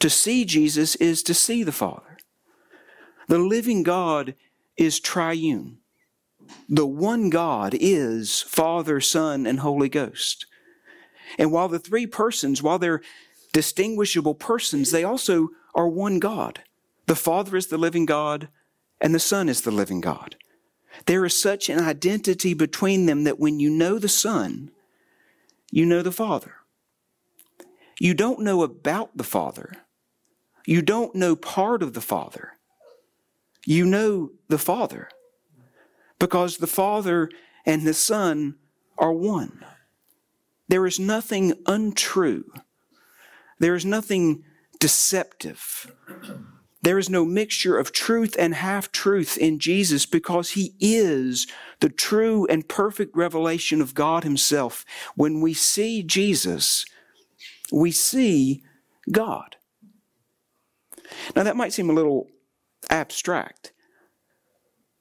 To 0.00 0.10
see 0.10 0.44
Jesus 0.44 0.96
is 0.96 1.22
to 1.24 1.34
see 1.34 1.62
the 1.62 1.72
Father. 1.72 2.18
The 3.28 3.38
living 3.38 3.82
God 3.82 4.34
is 4.76 5.00
triune. 5.00 5.78
The 6.68 6.86
one 6.86 7.30
God 7.30 7.74
is 7.78 8.42
Father, 8.42 9.00
Son, 9.00 9.46
and 9.46 9.60
Holy 9.60 9.88
Ghost. 9.88 10.46
And 11.38 11.50
while 11.50 11.68
the 11.68 11.78
three 11.78 12.06
persons, 12.06 12.62
while 12.62 12.78
they're 12.78 13.02
distinguishable 13.56 14.34
persons, 14.34 14.90
they 14.90 15.02
also 15.02 15.48
are 15.74 15.88
one 15.88 16.18
God. 16.18 16.60
The 17.06 17.16
Father 17.16 17.56
is 17.56 17.68
the 17.68 17.78
living 17.78 18.04
God, 18.04 18.50
and 19.00 19.14
the 19.14 19.18
Son 19.18 19.48
is 19.48 19.62
the 19.62 19.70
living 19.70 20.02
God. 20.02 20.36
There 21.06 21.24
is 21.24 21.40
such 21.40 21.70
an 21.70 21.80
identity 21.80 22.52
between 22.52 23.06
them 23.06 23.24
that 23.24 23.40
when 23.40 23.58
you 23.58 23.70
know 23.70 23.98
the 23.98 24.10
Son, 24.10 24.72
you 25.70 25.86
know 25.86 26.02
the 26.02 26.12
Father. 26.12 26.56
You 27.98 28.12
don't 28.12 28.40
know 28.40 28.62
about 28.62 29.16
the 29.16 29.24
Father. 29.24 29.72
You 30.66 30.82
don't 30.82 31.14
know 31.14 31.34
part 31.34 31.82
of 31.82 31.94
the 31.94 32.02
Father. 32.02 32.58
You 33.64 33.86
know 33.86 34.32
the 34.48 34.58
Father 34.58 35.08
because 36.18 36.58
the 36.58 36.66
Father 36.66 37.30
and 37.64 37.86
the 37.86 37.94
Son 37.94 38.56
are 38.98 39.14
one. 39.14 39.64
There 40.68 40.84
is 40.84 41.00
nothing 41.00 41.54
untrue. 41.64 42.44
There 43.58 43.74
is 43.74 43.84
nothing 43.84 44.44
deceptive. 44.78 45.92
There 46.82 46.98
is 46.98 47.10
no 47.10 47.24
mixture 47.24 47.76
of 47.76 47.90
truth 47.90 48.36
and 48.38 48.54
half 48.54 48.92
truth 48.92 49.36
in 49.36 49.58
Jesus 49.58 50.06
because 50.06 50.50
he 50.50 50.74
is 50.78 51.46
the 51.80 51.88
true 51.88 52.46
and 52.46 52.68
perfect 52.68 53.16
revelation 53.16 53.80
of 53.80 53.94
God 53.94 54.22
himself. 54.22 54.84
When 55.16 55.40
we 55.40 55.52
see 55.52 56.02
Jesus, 56.02 56.84
we 57.72 57.90
see 57.90 58.62
God. 59.10 59.56
Now 61.34 61.42
that 61.42 61.56
might 61.56 61.72
seem 61.72 61.90
a 61.90 61.94
little 61.94 62.28
abstract, 62.90 63.72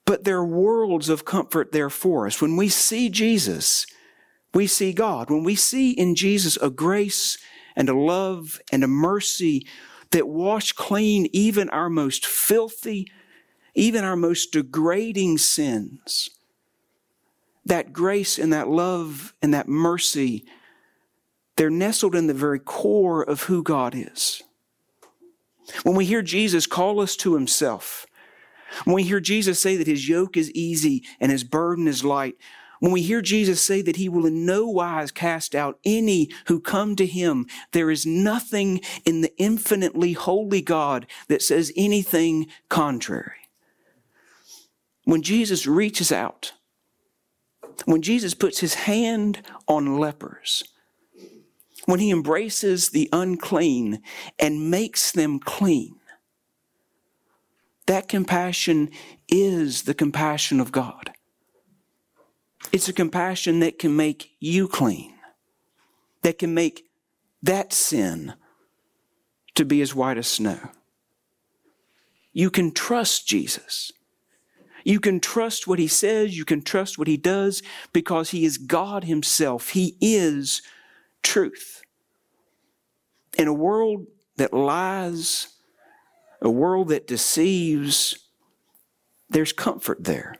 but 0.06 0.24
there 0.24 0.38
are 0.38 0.46
worlds 0.46 1.10
of 1.10 1.26
comfort 1.26 1.72
there 1.72 1.90
for 1.90 2.26
us. 2.26 2.42
When 2.42 2.56
we 2.56 2.70
see 2.70 3.10
Jesus, 3.10 3.86
we 4.54 4.68
see 4.68 4.94
God. 4.94 5.30
When 5.30 5.44
we 5.44 5.56
see 5.56 5.92
in 5.92 6.16
Jesus 6.16 6.58
a 6.58 6.70
grace 6.70 7.38
and 7.75 7.89
a 7.89 7.98
love 7.98 8.60
and 8.72 8.84
a 8.84 8.88
mercy 8.88 9.65
that 10.12 10.27
wash 10.27 10.72
clean 10.72 11.27
even 11.34 11.70
our 11.70 11.89
most 11.89 12.25
filthy, 12.25 13.12
even 13.74 14.03
our 14.03 14.15
most 14.15 14.51
degrading 14.51 15.38
sins, 15.38 16.29
that 17.65 17.91
grace 17.91 18.38
and 18.38 18.53
that 18.53 18.70
love 18.70 19.33
and 19.42 19.53
that 19.53 19.68
mercy, 19.68 20.46
they're 21.57 21.70
nestled 21.70 22.16
in 22.16 22.27
the 22.27 22.33
very 22.33 22.59
core 22.59 23.24
of 23.24 23.44
who 23.44 23.64
God 23.64 23.94
is. 23.96 24.42
When 25.83 25.96
we 25.96 26.05
hear 26.05 26.22
Jesus 26.22 26.68
call 26.68 27.00
us 27.00 27.16
to 27.18 27.33
himself, 27.33 28.05
when 28.83 28.96
we 28.96 29.03
hear 29.03 29.20
Jesus 29.20 29.59
say 29.59 29.77
that 29.77 29.88
his 29.88 30.07
yoke 30.07 30.38
is 30.38 30.51
easy 30.51 31.03
and 31.20 31.31
his 31.31 31.44
burden 31.44 31.88
is 31.88 32.03
light, 32.03 32.35
when 32.79 32.92
we 32.92 33.01
hear 33.01 33.22
Jesus 33.22 33.61
say 33.61 33.81
that 33.81 33.96
he 33.96 34.09
will 34.09 34.25
in 34.25 34.46
no 34.46 34.68
wise 34.68 35.11
cast 35.11 35.55
out 35.55 35.79
any 35.85 36.29
who 36.48 36.59
come 36.59 36.96
to 36.96 37.05
him, 37.05 37.46
there 37.72 37.90
is 37.90 38.05
nothing 38.05 38.81
in 39.05 39.22
the 39.22 39.33
infinitely 39.38 40.14
holy 40.14 40.61
God 40.61 41.07
that 41.27 41.42
says 41.42 41.72
anything 41.75 42.48
contrary. 42.70 43.50
When 45.05 45.22
Jesus 45.22 45.68
reaches 45.68 46.11
out, 46.11 46.53
when 47.85 48.01
Jesus 48.01 48.33
puts 48.33 48.59
his 48.59 48.74
hand 48.74 49.42
on 49.68 49.98
lepers, 49.98 50.64
when 51.85 52.00
he 52.00 52.09
embraces 52.09 52.90
the 52.90 53.09
unclean 53.14 54.01
and 54.40 54.72
makes 54.72 55.11
them 55.11 55.40
clean, 55.40 55.96
that 57.85 58.07
compassion 58.07 58.90
is 59.27 59.83
the 59.83 59.94
compassion 59.94 60.59
of 60.59 60.72
God. 60.72 61.11
It's 62.72 62.90
a 62.90 62.94
compassion 62.94 63.60
that 63.60 63.80
can 63.80 63.96
make 63.96 64.32
you 64.40 64.68
clean, 64.68 65.14
that 66.24 66.40
can 66.40 66.54
make 66.54 66.86
that 67.42 67.72
sin 67.72 68.34
to 69.56 69.66
be 69.66 69.82
as 69.82 69.96
white 69.96 70.18
as 70.18 70.28
snow. 70.28 70.60
You 72.34 72.50
can 72.50 72.74
trust 72.74 73.28
Jesus. 73.28 73.92
You 74.84 75.00
can 75.00 75.20
trust 75.20 75.68
what 75.68 75.80
he 75.80 75.88
says. 75.88 76.38
You 76.38 76.46
can 76.46 76.62
trust 76.62 76.98
what 76.98 77.08
he 77.08 77.18
does 77.18 77.64
because 77.94 78.32
he 78.32 78.46
is 78.46 78.58
God 78.58 79.06
himself. 79.06 79.70
He 79.70 79.98
is 80.01 80.62
truth. 81.24 81.82
In 83.38 83.48
a 83.48 83.54
world 83.54 84.06
that 84.38 84.54
lies, 84.54 85.48
a 86.42 86.50
world 86.50 86.90
that 86.90 87.08
deceives, 87.08 88.20
there's 89.30 89.54
comfort 89.54 90.04
there. 90.04 90.36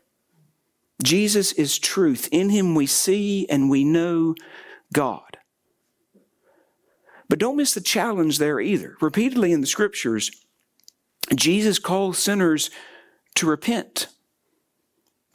Jesus 1.04 1.52
is 1.54 1.78
truth. 1.78 2.30
In 2.32 2.50
him 2.50 2.76
we 2.76 2.86
see 2.86 3.48
and 3.50 3.70
we 3.70 3.84
know 3.84 4.36
God. 4.94 5.38
But 7.28 7.40
don't 7.40 7.58
miss 7.58 7.74
the 7.74 7.82
challenge 7.82 8.38
there 8.38 8.60
either. 8.60 8.96
Repeatedly 9.02 9.52
in 9.52 9.62
the 9.62 9.68
scriptures, 9.68 10.32
Jesus 11.34 11.80
calls 11.80 12.20
sinners 12.20 12.70
to 13.36 13.48
repent, 13.48 14.08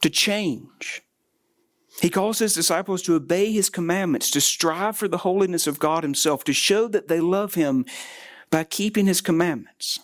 to 0.01 0.09
change. 0.09 1.01
He 2.01 2.09
calls 2.09 2.39
his 2.39 2.53
disciples 2.53 3.01
to 3.03 3.15
obey 3.15 3.51
his 3.51 3.69
commandments, 3.69 4.31
to 4.31 4.41
strive 4.41 4.97
for 4.97 5.07
the 5.07 5.19
holiness 5.19 5.67
of 5.67 5.79
God 5.79 6.03
himself, 6.03 6.43
to 6.45 6.53
show 6.53 6.87
that 6.87 7.09
they 7.09 7.19
love 7.19 7.53
him 7.53 7.85
by 8.49 8.63
keeping 8.63 9.05
his 9.05 9.21
commandments. 9.21 9.99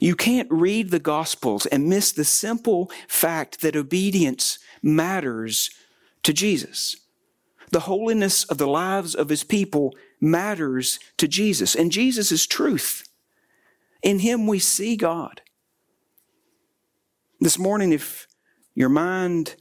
You 0.00 0.16
can't 0.16 0.50
read 0.50 0.90
the 0.90 0.98
Gospels 0.98 1.66
and 1.66 1.88
miss 1.88 2.12
the 2.12 2.24
simple 2.24 2.90
fact 3.08 3.60
that 3.60 3.76
obedience 3.76 4.58
matters 4.82 5.70
to 6.22 6.32
Jesus. 6.32 6.96
The 7.70 7.80
holiness 7.80 8.44
of 8.44 8.58
the 8.58 8.66
lives 8.66 9.14
of 9.14 9.28
his 9.28 9.44
people 9.44 9.94
matters 10.20 10.98
to 11.18 11.28
Jesus, 11.28 11.74
and 11.74 11.90
Jesus 11.90 12.30
is 12.32 12.46
truth. 12.46 13.08
In 14.02 14.20
him 14.20 14.46
we 14.46 14.58
see 14.58 14.96
God. 14.96 15.40
This 17.40 17.58
morning, 17.58 17.92
if 17.92 18.26
your 18.74 18.88
mind, 18.88 19.56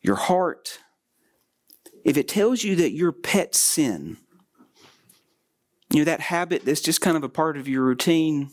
your 0.00 0.16
heart, 0.16 0.80
if 2.04 2.16
it 2.16 2.28
tells 2.28 2.64
you 2.64 2.76
that 2.76 2.92
your 2.92 3.12
pet 3.12 3.54
sin, 3.54 4.16
you 5.90 5.98
know, 5.98 6.04
that 6.04 6.20
habit 6.20 6.64
that's 6.64 6.80
just 6.80 7.00
kind 7.00 7.16
of 7.16 7.24
a 7.24 7.28
part 7.28 7.56
of 7.56 7.68
your 7.68 7.84
routine, 7.84 8.50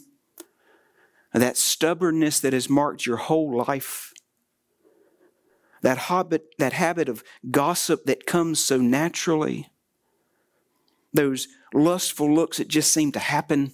that 1.43 1.57
stubbornness 1.57 2.39
that 2.39 2.53
has 2.53 2.69
marked 2.69 3.05
your 3.05 3.17
whole 3.17 3.57
life, 3.57 4.13
that 5.81 5.97
habit, 5.97 6.55
that 6.57 6.73
habit 6.73 7.09
of 7.09 7.23
gossip 7.51 8.05
that 8.05 8.25
comes 8.25 8.63
so 8.63 8.77
naturally, 8.77 9.69
those 11.13 11.47
lustful 11.73 12.33
looks 12.33 12.57
that 12.57 12.67
just 12.67 12.91
seem 12.91 13.11
to 13.11 13.19
happen, 13.19 13.71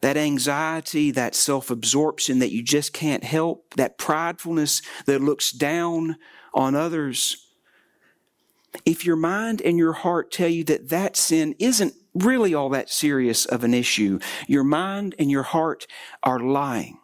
that 0.00 0.16
anxiety, 0.16 1.10
that 1.10 1.34
self 1.34 1.70
absorption 1.70 2.38
that 2.38 2.52
you 2.52 2.62
just 2.62 2.92
can't 2.92 3.24
help, 3.24 3.74
that 3.74 3.98
pridefulness 3.98 4.82
that 5.06 5.20
looks 5.20 5.50
down 5.50 6.16
on 6.54 6.74
others. 6.74 7.44
If 8.84 9.04
your 9.04 9.16
mind 9.16 9.62
and 9.62 9.78
your 9.78 9.94
heart 9.94 10.30
tell 10.30 10.48
you 10.48 10.62
that 10.64 10.90
that 10.90 11.16
sin 11.16 11.54
isn't 11.58 11.94
really 12.22 12.54
all 12.54 12.68
that 12.70 12.90
serious 12.90 13.44
of 13.44 13.64
an 13.64 13.74
issue. 13.74 14.18
Your 14.46 14.64
mind 14.64 15.14
and 15.18 15.30
your 15.30 15.42
heart 15.42 15.86
are 16.22 16.38
lying. 16.38 16.98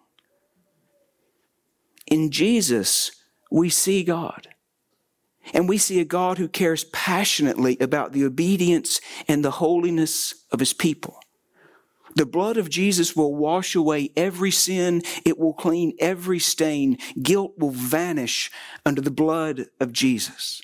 In 2.07 2.31
Jesus, 2.31 3.13
we 3.51 3.71
see 3.71 4.03
God. 4.03 4.49
And 5.53 5.69
we 5.69 5.79
see 5.79 6.01
a 6.01 6.05
God 6.05 6.39
who 6.39 6.49
cares 6.49 6.85
passionately 6.85 7.77
about 7.81 8.13
the 8.13 8.25
obedience 8.25 9.01
and 9.29 9.45
the 9.45 9.53
holiness 9.53 10.35
of 10.51 10.61
his 10.61 10.73
people. 10.73 11.21
The 12.17 12.27
blood 12.27 12.57
of 12.57 12.71
Jesus 12.71 13.17
will 13.17 13.35
wash 13.35 13.75
away 13.75 14.11
every 14.17 14.51
sin. 14.51 15.03
It 15.25 15.39
will 15.39 15.53
clean 15.53 15.95
every 15.99 16.39
stain. 16.39 16.99
Guilt 17.21 17.55
will 17.59 17.73
vanish 17.73 18.51
under 18.87 19.01
the 19.01 19.11
blood 19.11 19.67
of 19.81 19.93
Jesus. 19.93 20.63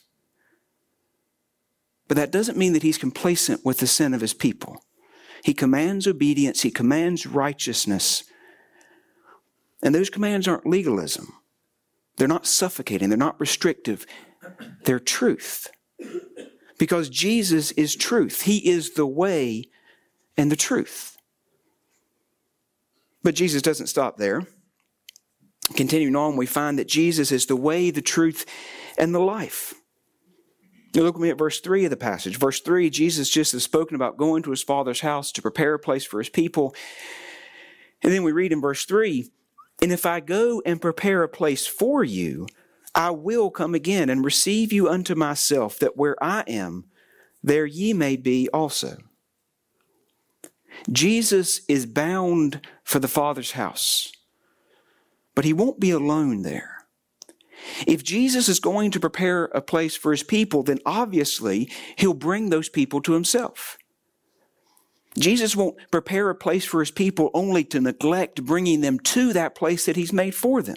But 2.10 2.16
that 2.16 2.32
doesn't 2.32 2.58
mean 2.58 2.72
that 2.72 2.82
he's 2.82 2.98
complacent 2.98 3.64
with 3.64 3.78
the 3.78 3.86
sin 3.86 4.14
of 4.14 4.20
his 4.20 4.34
people. 4.34 4.82
He 5.44 5.54
commands 5.54 6.08
obedience. 6.08 6.62
He 6.62 6.72
commands 6.72 7.24
righteousness. 7.24 8.24
And 9.80 9.94
those 9.94 10.10
commands 10.10 10.48
aren't 10.48 10.66
legalism. 10.66 11.32
They're 12.16 12.26
not 12.26 12.48
suffocating. 12.48 13.10
They're 13.10 13.16
not 13.16 13.38
restrictive. 13.38 14.06
They're 14.86 14.98
truth. 14.98 15.68
Because 16.80 17.10
Jesus 17.10 17.70
is 17.70 17.94
truth. 17.94 18.42
He 18.42 18.68
is 18.68 18.94
the 18.94 19.06
way 19.06 19.66
and 20.36 20.50
the 20.50 20.56
truth. 20.56 21.16
But 23.22 23.36
Jesus 23.36 23.62
doesn't 23.62 23.86
stop 23.86 24.16
there. 24.16 24.48
Continuing 25.76 26.16
on, 26.16 26.36
we 26.36 26.46
find 26.46 26.76
that 26.76 26.88
Jesus 26.88 27.30
is 27.30 27.46
the 27.46 27.54
way, 27.54 27.92
the 27.92 28.02
truth, 28.02 28.46
and 28.98 29.14
the 29.14 29.20
life. 29.20 29.74
You 30.92 31.04
look 31.04 31.14
with 31.14 31.22
me 31.22 31.30
at 31.30 31.38
verse 31.38 31.60
3 31.60 31.84
of 31.84 31.90
the 31.90 31.96
passage. 31.96 32.36
Verse 32.36 32.60
3, 32.60 32.90
Jesus 32.90 33.30
just 33.30 33.52
has 33.52 33.62
spoken 33.62 33.94
about 33.94 34.16
going 34.16 34.42
to 34.42 34.50
his 34.50 34.62
Father's 34.62 35.00
house 35.00 35.30
to 35.32 35.42
prepare 35.42 35.74
a 35.74 35.78
place 35.78 36.04
for 36.04 36.18
his 36.18 36.28
people. 36.28 36.74
And 38.02 38.12
then 38.12 38.24
we 38.24 38.32
read 38.32 38.52
in 38.52 38.60
verse 38.60 38.84
3 38.84 39.30
And 39.80 39.92
if 39.92 40.04
I 40.04 40.20
go 40.20 40.60
and 40.66 40.82
prepare 40.82 41.22
a 41.22 41.28
place 41.28 41.66
for 41.66 42.02
you, 42.02 42.46
I 42.92 43.10
will 43.10 43.50
come 43.50 43.74
again 43.74 44.10
and 44.10 44.24
receive 44.24 44.72
you 44.72 44.88
unto 44.88 45.14
myself, 45.14 45.78
that 45.78 45.96
where 45.96 46.22
I 46.22 46.42
am, 46.48 46.86
there 47.42 47.66
ye 47.66 47.92
may 47.92 48.16
be 48.16 48.48
also. 48.52 48.98
Jesus 50.90 51.60
is 51.68 51.86
bound 51.86 52.66
for 52.82 52.98
the 52.98 53.08
Father's 53.08 53.52
house, 53.52 54.12
but 55.36 55.44
he 55.44 55.52
won't 55.52 55.78
be 55.78 55.90
alone 55.90 56.42
there. 56.42 56.79
If 57.86 58.02
Jesus 58.02 58.48
is 58.48 58.60
going 58.60 58.90
to 58.92 59.00
prepare 59.00 59.44
a 59.46 59.60
place 59.60 59.96
for 59.96 60.12
his 60.12 60.22
people, 60.22 60.62
then 60.62 60.78
obviously 60.86 61.70
he'll 61.96 62.14
bring 62.14 62.50
those 62.50 62.68
people 62.68 63.00
to 63.02 63.12
himself. 63.12 63.76
Jesus 65.18 65.56
won't 65.56 65.76
prepare 65.90 66.30
a 66.30 66.34
place 66.34 66.64
for 66.64 66.80
his 66.80 66.90
people 66.90 67.30
only 67.34 67.64
to 67.64 67.80
neglect 67.80 68.44
bringing 68.44 68.80
them 68.80 68.98
to 69.00 69.32
that 69.32 69.54
place 69.54 69.86
that 69.86 69.96
he's 69.96 70.12
made 70.12 70.34
for 70.34 70.62
them. 70.62 70.76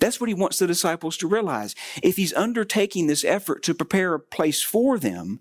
That's 0.00 0.20
what 0.20 0.28
he 0.28 0.34
wants 0.34 0.58
the 0.58 0.66
disciples 0.66 1.16
to 1.18 1.28
realize. 1.28 1.74
If 2.02 2.16
he's 2.16 2.34
undertaking 2.34 3.06
this 3.06 3.24
effort 3.24 3.62
to 3.64 3.74
prepare 3.74 4.14
a 4.14 4.20
place 4.20 4.62
for 4.62 4.98
them, 4.98 5.38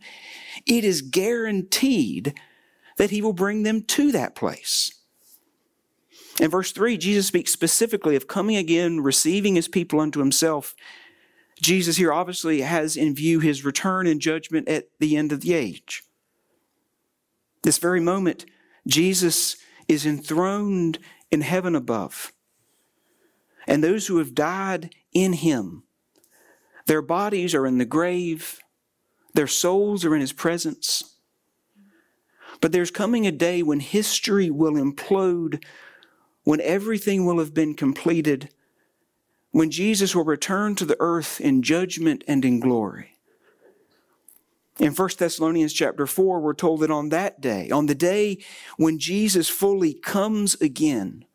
it 0.65 0.83
is 0.83 1.01
guaranteed 1.01 2.33
that 2.97 3.09
he 3.09 3.21
will 3.21 3.33
bring 3.33 3.63
them 3.63 3.81
to 3.81 4.11
that 4.11 4.35
place. 4.35 4.93
In 6.39 6.49
verse 6.49 6.71
3, 6.71 6.97
Jesus 6.97 7.27
speaks 7.27 7.51
specifically 7.51 8.15
of 8.15 8.27
coming 8.27 8.55
again, 8.55 9.01
receiving 9.01 9.55
his 9.55 9.67
people 9.67 9.99
unto 9.99 10.19
himself. 10.19 10.75
Jesus 11.61 11.97
here 11.97 12.11
obviously 12.11 12.61
has 12.61 12.97
in 12.97 13.15
view 13.15 13.39
his 13.39 13.63
return 13.63 14.07
and 14.07 14.19
judgment 14.19 14.67
at 14.67 14.87
the 14.99 15.15
end 15.15 15.31
of 15.31 15.41
the 15.41 15.53
age. 15.53 16.03
This 17.61 17.77
very 17.77 17.99
moment, 17.99 18.45
Jesus 18.87 19.57
is 19.87 20.05
enthroned 20.05 20.99
in 21.31 21.41
heaven 21.41 21.75
above. 21.75 22.33
And 23.67 23.83
those 23.83 24.07
who 24.07 24.17
have 24.17 24.35
died 24.35 24.93
in 25.13 25.33
him, 25.33 25.83
their 26.85 27.01
bodies 27.01 27.55
are 27.55 27.65
in 27.65 27.77
the 27.77 27.85
grave, 27.85 28.59
their 29.33 29.47
souls 29.47 30.03
are 30.03 30.13
in 30.13 30.21
his 30.21 30.33
presence. 30.33 31.15
But 32.59 32.71
there's 32.71 32.91
coming 32.91 33.25
a 33.25 33.31
day 33.31 33.63
when 33.63 33.79
history 33.79 34.49
will 34.49 34.73
implode, 34.73 35.63
when 36.43 36.61
everything 36.61 37.25
will 37.25 37.39
have 37.39 37.53
been 37.53 37.73
completed, 37.73 38.49
when 39.51 39.71
Jesus 39.71 40.15
will 40.15 40.25
return 40.25 40.75
to 40.75 40.85
the 40.85 40.97
earth 40.99 41.39
in 41.39 41.61
judgment 41.61 42.23
and 42.27 42.43
in 42.43 42.59
glory. 42.59 43.11
In 44.79 44.93
1 44.93 45.09
Thessalonians 45.17 45.71
chapter 45.71 46.07
4, 46.07 46.39
we're 46.39 46.53
told 46.53 46.79
that 46.81 46.89
on 46.89 47.09
that 47.09 47.39
day, 47.39 47.69
on 47.69 47.85
the 47.85 47.95
day 47.95 48.39
when 48.77 48.97
Jesus 48.97 49.47
fully 49.47 49.93
comes 49.93 50.55
again, 50.55 51.25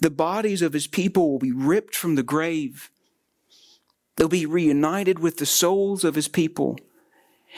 the 0.00 0.10
bodies 0.10 0.62
of 0.62 0.74
his 0.74 0.86
people 0.86 1.30
will 1.30 1.38
be 1.38 1.52
ripped 1.52 1.96
from 1.96 2.14
the 2.14 2.22
grave. 2.22 2.90
They'll 4.16 4.28
be 4.28 4.46
reunited 4.46 5.18
with 5.18 5.38
the 5.38 5.46
souls 5.46 6.04
of 6.04 6.14
his 6.14 6.28
people. 6.28 6.78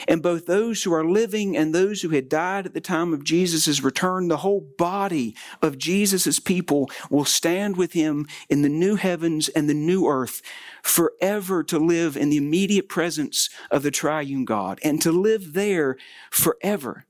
And 0.07 0.22
both 0.22 0.46
those 0.46 0.83
who 0.83 0.92
are 0.92 1.05
living 1.05 1.57
and 1.57 1.74
those 1.74 2.03
who 2.03 2.11
had 2.11 2.29
died 2.29 2.66
at 2.66 2.74
the 2.74 2.81
time 2.81 3.12
of 3.12 3.24
Jesus' 3.24 3.83
return, 3.83 4.29
the 4.29 4.38
whole 4.38 4.61
body 4.61 5.37
of 5.62 5.79
Jesus' 5.79 6.38
people 6.38 6.90
will 7.11 7.24
stand 7.24 7.76
with 7.76 7.92
him 7.92 8.26
in 8.48 8.62
the 8.62 8.68
new 8.68 8.96
heavens 8.96 9.48
and 9.48 9.68
the 9.68 9.74
new 9.74 10.07
earth 10.07 10.42
forever 10.83 11.62
to 11.64 11.79
live 11.79 12.16
in 12.16 12.31
the 12.31 12.37
immediate 12.37 12.88
presence 12.88 13.50
of 13.70 13.83
the 13.83 13.90
triune 13.90 14.44
God 14.44 14.79
and 14.83 15.03
to 15.03 15.12
live 15.12 15.53
there 15.53 15.96
forever. 16.31 17.07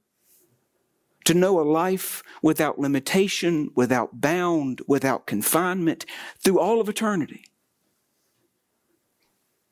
To 1.26 1.34
know 1.34 1.60
a 1.60 1.62
life 1.62 2.22
without 2.42 2.78
limitation, 2.78 3.70
without 3.76 4.20
bound, 4.20 4.80
without 4.88 5.26
confinement 5.26 6.06
through 6.38 6.58
all 6.58 6.80
of 6.80 6.88
eternity. 6.88 7.44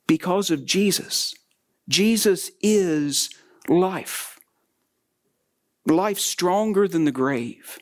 Because 0.07 0.51
of 0.51 0.65
Jesus 0.65 1.35
Jesus 1.89 2.51
is 2.61 3.31
life. 3.69 4.39
Life 5.87 6.19
stronger 6.19 6.87
than 6.87 7.05
the 7.05 7.13
grave. 7.13 7.79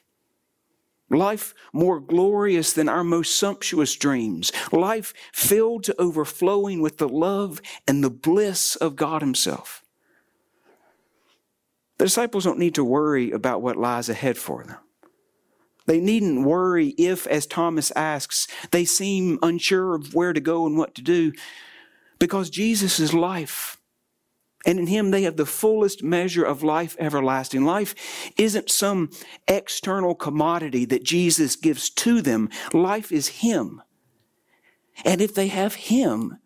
Life 1.11 1.55
more 1.73 2.01
glorious 2.01 2.73
than 2.73 2.89
our 2.89 3.05
most 3.05 3.39
sumptuous 3.39 3.95
dreams. 3.95 4.53
Life 4.73 5.13
filled 5.33 5.85
to 5.85 6.01
overflowing 6.01 6.81
with 6.81 6.99
the 6.99 7.09
love 7.09 7.61
and 7.87 8.03
the 8.03 8.11
bliss 8.11 8.77
of 8.77 8.97
God 8.97 9.23
Himself. 9.23 9.83
The 11.99 12.05
disciples 12.05 12.45
don't 12.45 12.59
need 12.59 12.75
to 12.75 12.85
worry 12.85 13.31
about 13.31 13.63
what 13.63 13.77
lies 13.77 14.09
ahead 14.09 14.37
for 14.37 14.65
them. 14.65 14.77
They 15.87 16.01
needn't 16.01 16.45
worry 16.45 16.89
if, 16.99 17.27
as 17.29 17.47
Thomas 17.47 17.93
asks, 17.93 18.49
they 18.73 18.85
seem 18.85 19.39
unsure 19.43 19.95
of 19.95 20.15
where 20.15 20.33
to 20.33 20.41
go 20.41 20.67
and 20.67 20.77
what 20.77 20.95
to 20.97 21.03
do, 21.03 21.33
because 22.19 22.51
Jesus 22.51 22.99
is 22.99 23.15
life. 23.15 23.76
And 24.67 24.81
in 24.81 24.89
him, 24.89 25.13
they 25.13 25.23
have 25.23 25.37
the 25.37 25.47
fullest 25.47 26.03
measure 26.03 26.45
of 26.45 26.65
life 26.65 26.97
everlasting. 26.99 27.65
Life 27.65 27.95
isn't 28.37 28.69
some 28.69 29.11
external 29.47 30.17
commodity 30.17 30.85
that 30.87 31.05
Jesus 31.05 31.55
gives 31.55 31.89
to 31.91 32.21
them. 32.21 32.51
Life 32.73 33.13
is 33.13 33.29
him. 33.29 33.81
And 35.05 35.21
if 35.21 35.35
they 35.35 35.47
have 35.47 35.75
him, 35.75 36.39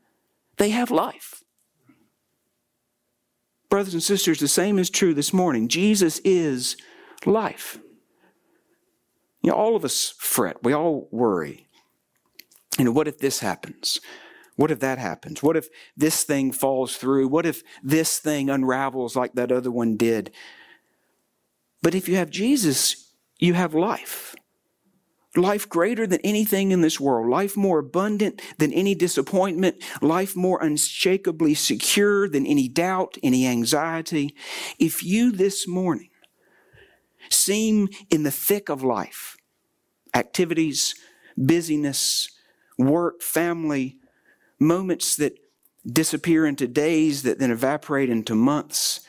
they 0.59 0.68
have 0.70 0.90
life. 0.90 1.42
Brothers 3.70 3.94
and 3.94 4.02
sisters, 4.02 4.38
the 4.38 4.48
same 4.48 4.78
is 4.78 4.90
true 4.90 5.14
this 5.14 5.33
morning. 5.33 5.68
Jesus 5.68 6.20
is 6.22 6.76
life. 7.24 7.78
You 9.42 9.50
know, 9.50 9.56
all 9.56 9.76
of 9.76 9.85
us 9.85 10.12
fret. 10.18 10.62
We 10.62 10.74
all 10.74 11.09
worry. 11.11 11.68
You 12.76 12.85
know, 12.85 12.92
what 12.92 13.09
if 13.09 13.18
this 13.18 13.38
happens? 13.38 14.00
What 14.61 14.70
if 14.70 14.81
that 14.81 14.99
happens? 14.99 15.42
What 15.42 15.57
if 15.57 15.70
this 15.96 16.23
thing 16.23 16.53
falls 16.53 16.99
through? 16.99 17.29
What 17.29 17.46
if 17.46 17.62
this 17.83 18.18
thing 18.18 18.51
unravels 18.51 19.16
like 19.16 19.33
that 19.33 19.51
other 19.51 19.70
one 19.70 19.96
did? 19.96 20.33
But 21.81 21.94
if 21.94 22.11
you 22.11 22.16
have 22.16 22.29
Jesus, 22.29 23.14
you 23.38 23.55
have 23.55 23.73
life. 23.73 24.35
Life 25.35 25.66
greater 25.66 26.07
than 26.07 26.20
anything 26.23 26.73
in 26.73 26.83
this 26.83 27.01
world, 27.01 27.31
life 27.31 27.57
more 27.57 27.79
abundant 27.79 28.42
than 28.59 28.70
any 28.75 28.94
disappointment, 28.94 29.83
life 30.03 30.37
more 30.37 30.62
unshakably 30.62 31.55
secure 31.55 32.29
than 32.29 32.46
any 32.46 32.68
doubt, 32.68 33.16
any 33.23 33.46
anxiety. 33.46 34.37
If 34.79 35.03
you 35.03 35.33
this 35.33 35.66
morning 35.66 36.11
seem 37.31 37.88
in 38.11 38.25
the 38.25 38.31
thick 38.31 38.68
of 38.68 38.83
life, 38.83 39.38
activities, 40.12 40.94
busyness, 41.38 42.29
work, 42.77 43.23
family, 43.23 43.99
moments 44.61 45.16
that 45.16 45.38
disappear 45.90 46.46
into 46.46 46.68
days 46.68 47.23
that 47.23 47.38
then 47.38 47.51
evaporate 47.51 48.11
into 48.11 48.35
months. 48.35 49.01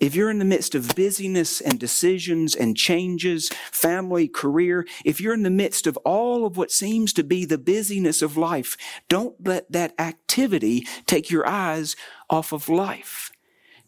If 0.00 0.14
you're 0.14 0.30
in 0.30 0.38
the 0.38 0.44
midst 0.44 0.74
of 0.74 0.94
busyness 0.94 1.60
and 1.60 1.78
decisions 1.78 2.54
and 2.54 2.76
changes, 2.76 3.48
family, 3.70 4.28
career, 4.28 4.86
if 5.04 5.20
you're 5.20 5.34
in 5.34 5.44
the 5.44 5.50
midst 5.50 5.86
of 5.86 5.96
all 5.98 6.46
of 6.46 6.56
what 6.56 6.70
seems 6.70 7.12
to 7.14 7.24
be 7.24 7.44
the 7.44 7.58
busyness 7.58 8.22
of 8.22 8.36
life, 8.36 8.76
don't 9.08 9.34
let 9.46 9.70
that 9.70 9.94
activity 9.98 10.86
take 11.06 11.30
your 11.30 11.46
eyes 11.46 11.96
off 12.28 12.52
of 12.52 12.68
life. 12.68 13.30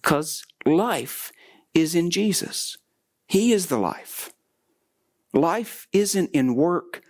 Because 0.00 0.44
life 0.64 1.32
is 1.74 1.94
in 1.94 2.10
Jesus. 2.10 2.78
He 3.26 3.52
is 3.52 3.66
the 3.66 3.78
life. 3.78 4.32
Life 5.32 5.88
isn't 5.92 6.30
in 6.30 6.54
work 6.54 7.02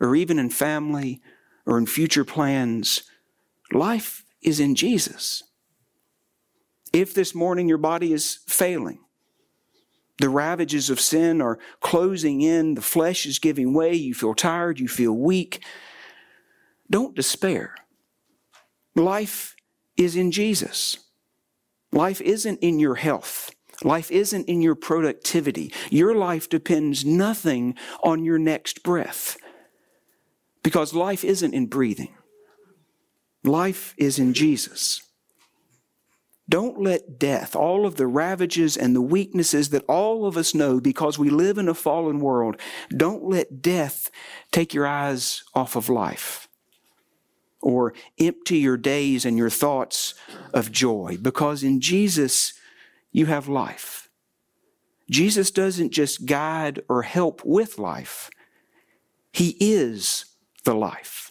or 0.00 0.16
even 0.16 0.38
in 0.38 0.50
family 0.50 1.20
or 1.66 1.78
in 1.78 1.86
future 1.86 2.24
plans 2.24 3.02
Life 3.72 4.24
is 4.42 4.60
in 4.60 4.74
Jesus. 4.74 5.42
If 6.92 7.14
this 7.14 7.34
morning 7.34 7.68
your 7.68 7.78
body 7.78 8.12
is 8.12 8.40
failing, 8.46 9.00
The 10.18 10.28
ravages 10.28 10.90
of 10.90 11.00
sin 11.00 11.40
are 11.40 11.58
closing 11.80 12.40
in. 12.42 12.74
The 12.74 12.82
flesh 12.82 13.24
is 13.24 13.38
giving 13.38 13.72
way. 13.72 13.94
You 13.94 14.14
feel 14.14 14.34
tired. 14.34 14.80
You 14.80 14.88
feel 14.88 15.12
weak. 15.12 15.64
Don't 16.90 17.14
despair. 17.14 17.74
Life 18.96 19.54
is 19.96 20.16
in 20.16 20.32
Jesus. 20.32 20.98
Life 21.92 22.20
isn't 22.20 22.58
in 22.58 22.80
your 22.80 22.96
health. 22.96 23.52
Life 23.84 24.10
isn't 24.10 24.48
in 24.48 24.60
your 24.60 24.74
productivity. 24.74 25.72
Your 25.90 26.14
life 26.14 26.48
depends 26.48 27.04
nothing 27.04 27.76
on 28.02 28.24
your 28.24 28.38
next 28.38 28.82
breath 28.82 29.36
because 30.64 30.94
life 30.94 31.24
isn't 31.24 31.54
in 31.54 31.66
breathing. 31.66 32.14
Life 33.44 33.94
is 33.96 34.18
in 34.18 34.34
Jesus. 34.34 35.02
Don't 36.48 36.80
let 36.80 37.18
death, 37.18 37.54
all 37.54 37.84
of 37.84 37.96
the 37.96 38.06
ravages 38.06 38.76
and 38.76 38.96
the 38.96 39.02
weaknesses 39.02 39.68
that 39.68 39.84
all 39.86 40.24
of 40.24 40.36
us 40.36 40.54
know 40.54 40.80
because 40.80 41.18
we 41.18 41.28
live 41.28 41.58
in 41.58 41.68
a 41.68 41.74
fallen 41.74 42.20
world, 42.20 42.56
don't 42.90 43.24
let 43.24 43.60
death 43.60 44.10
take 44.50 44.72
your 44.72 44.86
eyes 44.86 45.44
off 45.54 45.76
of 45.76 45.90
life 45.90 46.48
or 47.60 47.92
empty 48.18 48.58
your 48.58 48.78
days 48.78 49.26
and 49.26 49.36
your 49.36 49.50
thoughts 49.50 50.14
of 50.54 50.72
joy 50.72 51.18
because 51.20 51.62
in 51.62 51.80
Jesus 51.80 52.54
you 53.12 53.26
have 53.26 53.48
life. 53.48 54.08
Jesus 55.10 55.50
doesn't 55.50 55.90
just 55.90 56.24
guide 56.24 56.80
or 56.88 57.02
help 57.02 57.44
with 57.44 57.78
life. 57.78 58.30
He 59.32 59.56
is 59.60 60.24
the 60.64 60.74
life. 60.74 61.27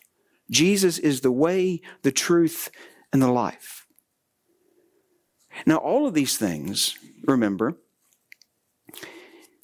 Jesus 0.49 0.97
is 0.97 1.21
the 1.21 1.31
way, 1.31 1.81
the 2.03 2.11
truth, 2.11 2.69
and 3.11 3.21
the 3.21 3.31
life. 3.31 3.85
Now, 5.65 5.77
all 5.77 6.07
of 6.07 6.13
these 6.13 6.37
things, 6.37 6.97
remember, 7.25 7.75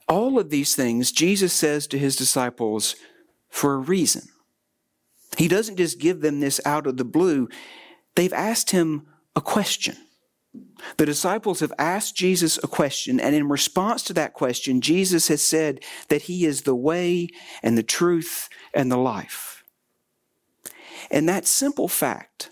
all 0.08 0.40
of 0.40 0.50
these 0.50 0.76
things 0.76 1.12
Jesus 1.12 1.54
says 1.54 1.88
to 1.88 1.98
his 1.98 2.16
disciples 2.16 2.96
for 3.50 3.76
a 3.76 3.78
reason. 3.78 4.24
He 5.38 5.48
doesn't 5.48 5.78
just 5.78 6.00
give 6.00 6.22
them 6.22 6.40
this 6.40 6.60
out 6.66 6.88
of 6.88 6.98
the 6.98 7.06
blue, 7.06 7.48
they've 8.16 8.34
asked 8.34 8.72
him 8.72 9.08
a 9.36 9.42
question. 9.42 9.96
The 10.98 11.06
disciples 11.06 11.60
have 11.62 11.74
asked 11.80 12.16
Jesus 12.16 12.60
a 12.64 12.68
question, 12.68 13.20
and 13.20 13.36
in 13.36 13.50
response 13.50 14.04
to 14.04 14.14
that 14.14 14.34
question, 14.34 14.82
Jesus 14.82 15.28
has 15.28 15.42
said 15.42 15.84
that 16.10 16.24
He 16.24 16.46
is 16.46 16.62
the 16.62 16.76
way 16.76 17.30
and 17.64 17.78
the 17.78 17.84
truth 17.84 18.50
and 18.74 18.92
the 18.92 18.98
life. 18.98 19.53
And 21.14 21.30
that 21.30 21.46
simple 21.46 21.88
fact 21.88 22.50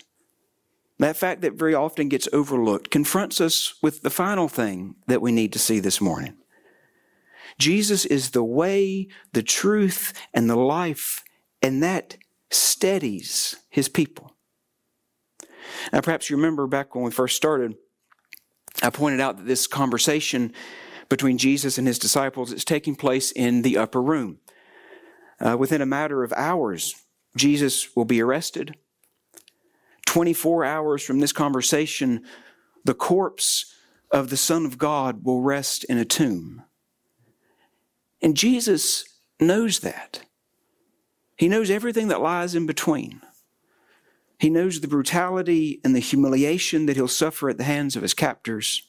that 0.98 1.16
fact 1.16 1.40
that 1.40 1.54
very 1.54 1.74
often 1.74 2.08
gets 2.08 2.28
overlooked 2.32 2.92
confronts 2.92 3.40
us 3.40 3.74
with 3.82 4.02
the 4.02 4.10
final 4.10 4.46
thing 4.46 4.94
that 5.08 5.20
we 5.20 5.32
need 5.32 5.52
to 5.52 5.58
see 5.58 5.80
this 5.80 6.00
morning. 6.00 6.36
Jesus 7.58 8.04
is 8.04 8.30
the 8.30 8.44
way, 8.44 9.08
the 9.32 9.42
truth, 9.42 10.12
and 10.32 10.48
the 10.48 10.54
life, 10.56 11.24
and 11.60 11.82
that 11.82 12.18
steadies 12.50 13.56
his 13.68 13.88
people. 13.88 14.36
Now, 15.92 16.02
perhaps 16.02 16.30
you 16.30 16.36
remember 16.36 16.68
back 16.68 16.94
when 16.94 17.02
we 17.02 17.10
first 17.10 17.36
started, 17.36 17.74
I 18.80 18.90
pointed 18.90 19.20
out 19.20 19.38
that 19.38 19.46
this 19.46 19.66
conversation 19.66 20.52
between 21.08 21.36
Jesus 21.36 21.78
and 21.78 21.86
his 21.88 21.98
disciples 21.98 22.52
is 22.52 22.64
taking 22.64 22.94
place 22.94 23.32
in 23.32 23.62
the 23.62 23.76
upper 23.76 24.00
room. 24.00 24.38
Uh, 25.40 25.56
within 25.58 25.82
a 25.82 25.86
matter 25.86 26.22
of 26.22 26.32
hours, 26.34 27.01
Jesus 27.36 27.96
will 27.96 28.04
be 28.04 28.20
arrested, 28.20 28.76
24 30.06 30.64
hours 30.64 31.02
from 31.02 31.20
this 31.20 31.32
conversation, 31.32 32.22
the 32.84 32.94
corpse 32.94 33.74
of 34.10 34.28
the 34.28 34.36
Son 34.36 34.66
of 34.66 34.76
God 34.76 35.24
will 35.24 35.40
rest 35.40 35.84
in 35.84 35.96
a 35.96 36.04
tomb. 36.04 36.62
And 38.20 38.36
Jesus 38.36 39.04
knows 39.40 39.80
that. 39.80 40.20
He 41.36 41.48
knows 41.48 41.70
everything 41.70 42.08
that 42.08 42.20
lies 42.20 42.54
in 42.54 42.66
between. 42.66 43.22
He 44.38 44.50
knows 44.50 44.80
the 44.80 44.88
brutality 44.88 45.80
and 45.84 45.94
the 45.94 46.00
humiliation 46.00 46.86
that 46.86 46.96
he'll 46.96 47.08
suffer 47.08 47.48
at 47.48 47.58
the 47.58 47.64
hands 47.64 47.96
of 47.96 48.02
his 48.02 48.12
captors. 48.12 48.88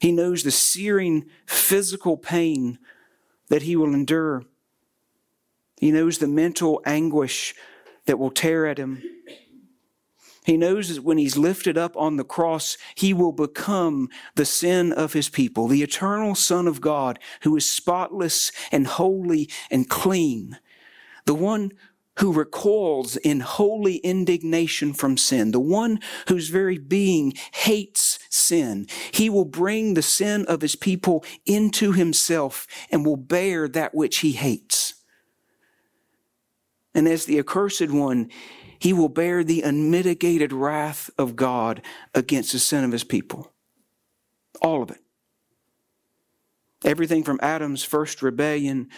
He 0.00 0.10
knows 0.10 0.42
the 0.42 0.50
searing 0.50 1.26
physical 1.46 2.16
pain 2.16 2.78
that 3.48 3.62
he 3.62 3.76
will 3.76 3.94
endure. 3.94 4.44
He 5.78 5.90
knows 5.90 6.18
the 6.18 6.28
mental 6.28 6.80
anguish 6.86 7.54
that 8.06 8.18
will 8.18 8.30
tear 8.30 8.66
at 8.66 8.78
him. 8.78 9.02
He 10.44 10.56
knows 10.56 10.94
that 10.94 11.02
when 11.02 11.18
he's 11.18 11.36
lifted 11.36 11.76
up 11.76 11.96
on 11.96 12.16
the 12.16 12.24
cross, 12.24 12.78
he 12.94 13.12
will 13.12 13.32
become 13.32 14.08
the 14.36 14.44
sin 14.44 14.92
of 14.92 15.12
his 15.12 15.28
people, 15.28 15.66
the 15.66 15.82
eternal 15.82 16.36
Son 16.36 16.68
of 16.68 16.80
God 16.80 17.18
who 17.42 17.56
is 17.56 17.68
spotless 17.68 18.52
and 18.70 18.86
holy 18.86 19.50
and 19.72 19.90
clean, 19.90 20.58
the 21.24 21.34
one 21.34 21.72
who 22.20 22.32
recoils 22.32 23.16
in 23.16 23.40
holy 23.40 23.96
indignation 23.96 24.94
from 24.94 25.16
sin, 25.16 25.50
the 25.50 25.60
one 25.60 25.98
whose 26.28 26.48
very 26.48 26.78
being 26.78 27.32
hates 27.52 28.18
sin. 28.30 28.86
He 29.10 29.28
will 29.28 29.44
bring 29.44 29.94
the 29.94 30.02
sin 30.02 30.46
of 30.46 30.62
his 30.62 30.76
people 30.76 31.24
into 31.44 31.92
himself 31.92 32.68
and 32.90 33.04
will 33.04 33.16
bear 33.16 33.68
that 33.68 33.94
which 33.94 34.18
he 34.18 34.32
hates. 34.32 34.94
And 36.96 37.06
as 37.06 37.26
the 37.26 37.38
accursed 37.38 37.90
one, 37.90 38.30
he 38.78 38.94
will 38.94 39.10
bear 39.10 39.44
the 39.44 39.60
unmitigated 39.60 40.50
wrath 40.50 41.10
of 41.18 41.36
God 41.36 41.82
against 42.14 42.52
the 42.52 42.58
sin 42.58 42.84
of 42.84 42.92
his 42.92 43.04
people. 43.04 43.52
All 44.62 44.82
of 44.82 44.90
it. 44.90 45.02
Everything 46.84 47.22
from 47.22 47.38
Adam's 47.42 47.84
first 47.84 48.22
rebellion 48.22 48.88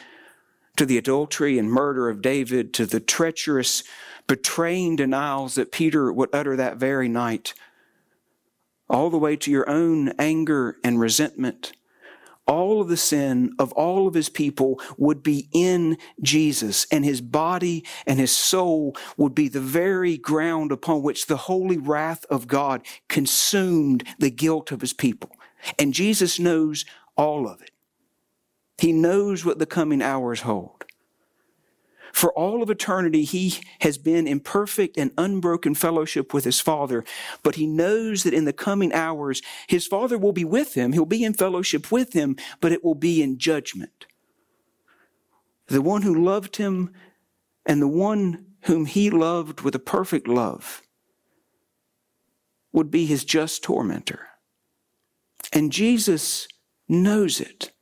to 0.76 0.86
the 0.86 0.96
adultery 0.96 1.58
and 1.58 1.72
murder 1.72 2.08
of 2.08 2.22
David 2.22 2.72
to 2.74 2.86
the 2.86 3.00
treacherous, 3.00 3.82
betraying 4.28 4.94
denials 4.94 5.56
that 5.56 5.72
Peter 5.72 6.12
would 6.12 6.30
utter 6.32 6.54
that 6.54 6.76
very 6.76 7.08
night, 7.08 7.52
all 8.88 9.10
the 9.10 9.18
way 9.18 9.34
to 9.34 9.50
your 9.50 9.68
own 9.68 10.10
anger 10.20 10.76
and 10.84 11.00
resentment 11.00 11.72
all 12.48 12.80
of 12.80 12.88
the 12.88 12.96
sin 12.96 13.54
of 13.58 13.72
all 13.74 14.08
of 14.08 14.14
his 14.14 14.30
people 14.30 14.80
would 14.96 15.22
be 15.22 15.48
in 15.52 15.98
Jesus, 16.22 16.86
and 16.90 17.04
his 17.04 17.20
body 17.20 17.84
and 18.06 18.18
his 18.18 18.32
soul 18.32 18.96
would 19.18 19.34
be 19.34 19.48
the 19.48 19.60
very 19.60 20.18
ground 20.18 20.72
upon 20.72 21.02
which 21.02 21.26
the 21.26 21.36
holy 21.36 21.78
wrath 21.78 22.24
of 22.30 22.48
God 22.48 22.84
consumed 23.08 24.04
the 24.18 24.30
guilt 24.30 24.72
of 24.72 24.80
his 24.80 24.94
people. 24.94 25.30
And 25.78 25.94
Jesus 25.94 26.40
knows 26.40 26.84
all 27.16 27.48
of 27.48 27.62
it. 27.62 27.72
He 28.78 28.92
knows 28.92 29.44
what 29.44 29.58
the 29.58 29.66
coming 29.66 30.02
hours 30.02 30.42
hold. 30.42 30.77
For 32.12 32.32
all 32.32 32.62
of 32.62 32.70
eternity, 32.70 33.24
he 33.24 33.54
has 33.80 33.98
been 33.98 34.26
in 34.26 34.40
perfect 34.40 34.96
and 34.96 35.10
unbroken 35.18 35.74
fellowship 35.74 36.34
with 36.34 36.44
his 36.44 36.60
Father, 36.60 37.04
but 37.42 37.56
he 37.56 37.66
knows 37.66 38.22
that 38.22 38.34
in 38.34 38.44
the 38.44 38.52
coming 38.52 38.92
hours, 38.92 39.42
his 39.66 39.86
Father 39.86 40.18
will 40.18 40.32
be 40.32 40.44
with 40.44 40.74
him. 40.74 40.92
He'll 40.92 41.04
be 41.04 41.24
in 41.24 41.34
fellowship 41.34 41.92
with 41.92 42.12
him, 42.12 42.36
but 42.60 42.72
it 42.72 42.84
will 42.84 42.94
be 42.94 43.22
in 43.22 43.38
judgment. 43.38 44.06
The 45.68 45.82
one 45.82 46.02
who 46.02 46.24
loved 46.24 46.56
him 46.56 46.92
and 47.66 47.82
the 47.82 47.88
one 47.88 48.46
whom 48.62 48.86
he 48.86 49.10
loved 49.10 49.60
with 49.60 49.74
a 49.74 49.80
perfect 49.80 50.26
love 50.26 50.82
would 52.72 52.90
be 52.90 53.06
his 53.06 53.24
just 53.24 53.62
tormentor. 53.62 54.28
And 55.52 55.72
Jesus 55.72 56.48
knows 56.88 57.40
it 57.40 57.72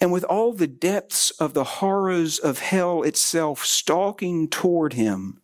and 0.00 0.10
with 0.10 0.24
all 0.24 0.52
the 0.52 0.66
depths 0.66 1.30
of 1.32 1.52
the 1.52 1.64
horrors 1.64 2.38
of 2.38 2.60
hell 2.60 3.02
itself 3.02 3.64
stalking 3.64 4.48
toward 4.48 4.94
him, 4.94 5.40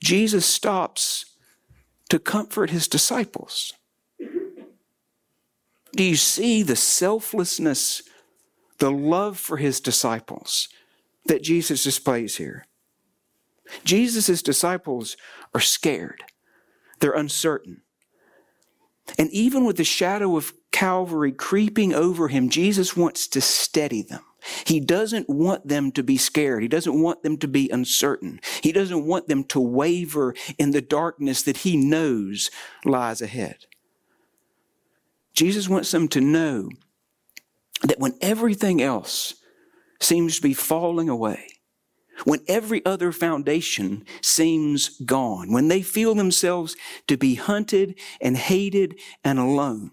Jesus 0.00 0.44
stops 0.46 1.24
to 2.10 2.18
comfort 2.18 2.70
his 2.70 2.86
disciples. 2.86 3.72
Do 5.92 6.04
you 6.04 6.16
see 6.16 6.62
the 6.62 6.76
selflessness, 6.76 8.02
the 8.78 8.90
love 8.90 9.38
for 9.38 9.56
his 9.56 9.80
disciples 9.80 10.68
that 11.24 11.42
Jesus 11.42 11.82
displays 11.82 12.36
here? 12.36 12.66
Jesus' 13.84 14.42
disciples 14.42 15.16
are 15.54 15.60
scared, 15.60 16.22
they're 17.00 17.12
uncertain. 17.12 17.82
And 19.16 19.30
even 19.30 19.64
with 19.64 19.76
the 19.76 19.84
shadow 19.84 20.36
of 20.36 20.52
Calvary 20.72 21.32
creeping 21.32 21.94
over 21.94 22.28
him, 22.28 22.48
Jesus 22.48 22.96
wants 22.96 23.26
to 23.28 23.40
steady 23.40 24.02
them. 24.02 24.22
He 24.66 24.80
doesn't 24.80 25.28
want 25.28 25.66
them 25.66 25.90
to 25.92 26.02
be 26.02 26.16
scared. 26.16 26.62
He 26.62 26.68
doesn't 26.68 27.00
want 27.00 27.22
them 27.22 27.38
to 27.38 27.48
be 27.48 27.68
uncertain. 27.70 28.40
He 28.62 28.72
doesn't 28.72 29.04
want 29.04 29.26
them 29.28 29.44
to 29.44 29.60
waver 29.60 30.34
in 30.58 30.70
the 30.70 30.80
darkness 30.80 31.42
that 31.42 31.58
he 31.58 31.76
knows 31.76 32.50
lies 32.84 33.20
ahead. 33.20 33.66
Jesus 35.34 35.68
wants 35.68 35.90
them 35.90 36.08
to 36.08 36.20
know 36.20 36.68
that 37.82 37.98
when 37.98 38.16
everything 38.20 38.82
else 38.82 39.34
seems 40.00 40.36
to 40.36 40.42
be 40.42 40.54
falling 40.54 41.08
away, 41.08 41.46
when 42.24 42.40
every 42.48 42.84
other 42.84 43.12
foundation 43.12 44.04
seems 44.22 44.98
gone, 45.00 45.52
when 45.52 45.68
they 45.68 45.82
feel 45.82 46.14
themselves 46.14 46.76
to 47.06 47.16
be 47.16 47.36
hunted 47.36 47.98
and 48.20 48.36
hated 48.36 48.98
and 49.24 49.38
alone, 49.38 49.92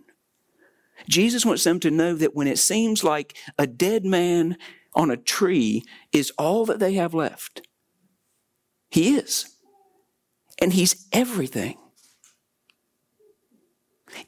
Jesus 1.10 1.46
wants 1.46 1.64
them 1.64 1.80
to 1.82 1.92
know 1.92 2.16
that 2.16 2.36
when 2.36 2.48
it 2.48 2.58
seems 2.58 3.04
like 3.04 3.38
a 3.58 3.68
dead 3.68 4.06
man 4.06 4.58
on 4.96 5.12
a 5.12 5.18
tree 5.18 5.84
is 6.12 6.32
all 6.38 6.66
that 6.66 6.80
they 6.80 6.94
have 6.94 7.14
left, 7.14 7.62
He 8.90 9.16
is. 9.16 9.46
And 10.62 10.74
He's 10.74 11.08
everything. 11.12 11.78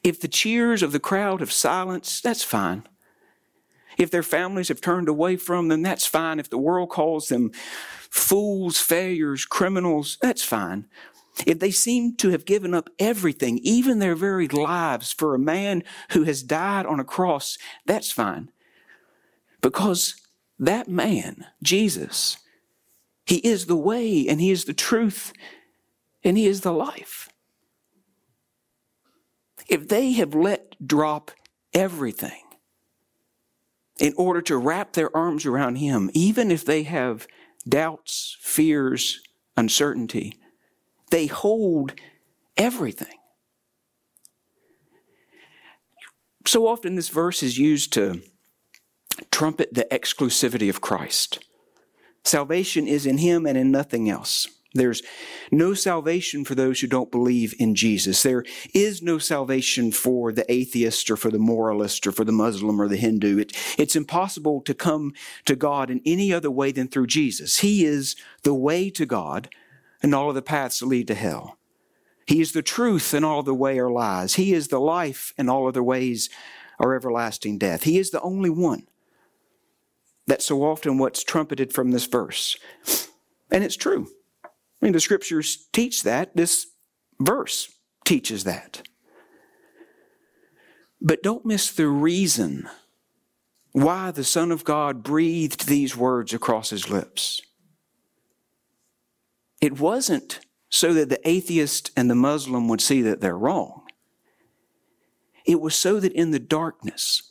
If 0.04 0.20
the 0.20 0.28
cheers 0.28 0.82
of 0.82 0.92
the 0.92 1.00
crowd 1.00 1.40
have 1.40 1.52
silenced, 1.52 2.22
that's 2.22 2.42
fine. 2.42 2.86
If 3.98 4.12
their 4.12 4.22
families 4.22 4.68
have 4.68 4.80
turned 4.80 5.08
away 5.08 5.36
from 5.36 5.68
them, 5.68 5.82
that's 5.82 6.06
fine. 6.06 6.38
If 6.38 6.48
the 6.48 6.58
world 6.58 6.88
calls 6.88 7.28
them 7.28 7.50
fools, 8.08 8.78
failures, 8.78 9.44
criminals, 9.44 10.18
that's 10.22 10.44
fine. 10.44 10.86
If 11.46 11.58
they 11.58 11.70
seem 11.72 12.16
to 12.16 12.30
have 12.30 12.44
given 12.44 12.74
up 12.74 12.90
everything, 12.98 13.58
even 13.58 13.98
their 13.98 14.14
very 14.14 14.48
lives, 14.48 15.12
for 15.12 15.34
a 15.34 15.38
man 15.38 15.82
who 16.10 16.24
has 16.24 16.42
died 16.42 16.86
on 16.86 17.00
a 17.00 17.04
cross, 17.04 17.58
that's 17.86 18.10
fine. 18.10 18.50
Because 19.60 20.14
that 20.58 20.88
man, 20.88 21.46
Jesus, 21.62 22.38
he 23.26 23.36
is 23.38 23.66
the 23.66 23.76
way 23.76 24.26
and 24.28 24.40
he 24.40 24.50
is 24.50 24.64
the 24.64 24.72
truth 24.74 25.32
and 26.24 26.36
he 26.36 26.46
is 26.46 26.62
the 26.62 26.72
life. 26.72 27.28
If 29.68 29.88
they 29.88 30.12
have 30.12 30.34
let 30.34 30.74
drop 30.86 31.30
everything 31.74 32.47
in 33.98 34.14
order 34.16 34.40
to 34.42 34.56
wrap 34.56 34.92
their 34.92 35.14
arms 35.16 35.44
around 35.46 35.76
him, 35.76 36.10
even 36.14 36.50
if 36.50 36.64
they 36.64 36.84
have 36.84 37.26
doubts, 37.68 38.36
fears, 38.40 39.20
uncertainty, 39.56 40.38
they 41.10 41.26
hold 41.26 41.94
everything. 42.56 43.18
So 46.46 46.66
often, 46.66 46.94
this 46.94 47.10
verse 47.10 47.42
is 47.42 47.58
used 47.58 47.92
to 47.94 48.22
trumpet 49.30 49.74
the 49.74 49.86
exclusivity 49.90 50.70
of 50.70 50.80
Christ. 50.80 51.44
Salvation 52.24 52.86
is 52.88 53.06
in 53.06 53.18
Him 53.18 53.46
and 53.46 53.58
in 53.58 53.70
nothing 53.70 54.08
else. 54.08 54.48
There's 54.74 55.02
no 55.50 55.72
salvation 55.72 56.44
for 56.44 56.54
those 56.54 56.80
who 56.80 56.86
don't 56.86 57.10
believe 57.10 57.54
in 57.58 57.74
Jesus. 57.74 58.22
There 58.22 58.44
is 58.74 59.02
no 59.02 59.18
salvation 59.18 59.92
for 59.92 60.30
the 60.30 60.50
atheist 60.52 61.10
or 61.10 61.16
for 61.16 61.30
the 61.30 61.38
moralist 61.38 62.06
or 62.06 62.12
for 62.12 62.24
the 62.24 62.32
Muslim 62.32 62.80
or 62.80 62.86
the 62.86 62.96
Hindu. 62.96 63.38
It, 63.38 63.56
it's 63.78 63.96
impossible 63.96 64.60
to 64.62 64.74
come 64.74 65.14
to 65.46 65.56
God 65.56 65.90
in 65.90 66.02
any 66.04 66.32
other 66.32 66.50
way 66.50 66.70
than 66.70 66.86
through 66.86 67.06
Jesus. 67.06 67.60
He 67.60 67.84
is 67.84 68.14
the 68.42 68.54
way 68.54 68.90
to 68.90 69.06
God 69.06 69.48
and 70.02 70.14
all 70.14 70.28
of 70.28 70.34
the 70.34 70.42
paths 70.42 70.82
lead 70.82 71.08
to 71.08 71.14
hell. 71.14 71.58
He 72.26 72.42
is 72.42 72.52
the 72.52 72.62
truth 72.62 73.14
and 73.14 73.24
all 73.24 73.42
the 73.42 73.54
way 73.54 73.78
are 73.78 73.90
lies. 73.90 74.34
He 74.34 74.52
is 74.52 74.68
the 74.68 74.80
life 74.80 75.32
and 75.38 75.48
all 75.48 75.66
other 75.66 75.82
ways 75.82 76.28
are 76.78 76.94
everlasting 76.94 77.56
death. 77.56 77.84
He 77.84 77.98
is 77.98 78.10
the 78.10 78.20
only 78.20 78.50
one. 78.50 78.86
That's 80.26 80.44
so 80.44 80.62
often 80.62 80.98
what's 80.98 81.24
trumpeted 81.24 81.72
from 81.72 81.90
this 81.90 82.04
verse. 82.04 82.58
And 83.50 83.64
it's 83.64 83.76
true. 83.76 84.08
I 84.80 84.86
mean, 84.86 84.92
the 84.92 85.00
scriptures 85.00 85.68
teach 85.72 86.02
that. 86.04 86.36
This 86.36 86.66
verse 87.20 87.72
teaches 88.04 88.44
that. 88.44 88.82
But 91.00 91.22
don't 91.22 91.44
miss 91.44 91.70
the 91.70 91.88
reason 91.88 92.68
why 93.72 94.10
the 94.10 94.24
Son 94.24 94.50
of 94.50 94.64
God 94.64 95.02
breathed 95.02 95.66
these 95.66 95.96
words 95.96 96.32
across 96.32 96.70
his 96.70 96.90
lips. 96.90 97.40
It 99.60 99.78
wasn't 99.78 100.40
so 100.70 100.94
that 100.94 101.08
the 101.08 101.28
atheist 101.28 101.90
and 101.96 102.10
the 102.10 102.14
Muslim 102.14 102.68
would 102.68 102.80
see 102.80 103.02
that 103.02 103.20
they're 103.20 103.38
wrong. 103.38 103.82
It 105.44 105.60
was 105.60 105.74
so 105.74 105.98
that 106.00 106.12
in 106.12 106.30
the 106.30 106.38
darkness, 106.38 107.27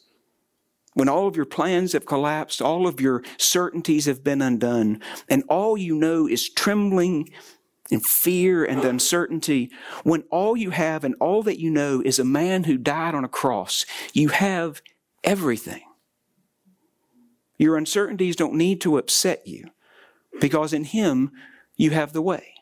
when 0.97 1.07
all 1.07 1.27
of 1.27 1.35
your 1.35 1.45
plans 1.45 1.93
have 1.93 2.07
collapsed, 2.07 2.59
all 2.59 2.87
of 2.87 2.99
your 2.99 3.21
certainties 3.37 4.07
have 4.07 4.23
been 4.23 4.41
undone, 4.41 4.99
and 5.29 5.43
all 5.47 5.77
you 5.77 5.93
know 5.93 6.27
is 6.27 6.49
trembling 6.49 7.29
and 7.91 8.03
fear 8.03 8.65
and 8.65 8.83
uncertainty, 8.83 9.69
when 10.03 10.23
all 10.31 10.57
you 10.57 10.71
have 10.71 11.03
and 11.03 11.13
all 11.19 11.43
that 11.43 11.59
you 11.59 11.69
know 11.69 12.01
is 12.03 12.17
a 12.17 12.25
man 12.25 12.63
who 12.63 12.79
died 12.79 13.13
on 13.13 13.23
a 13.23 13.29
cross, 13.29 13.85
you 14.11 14.29
have 14.29 14.81
everything. 15.23 15.83
Your 17.59 17.77
uncertainties 17.77 18.35
don't 18.35 18.55
need 18.55 18.81
to 18.81 18.97
upset 18.97 19.45
you 19.45 19.69
because 20.41 20.73
in 20.73 20.83
Him 20.83 21.31
you 21.75 21.91
have 21.91 22.11
the 22.11 22.23
way. 22.23 22.55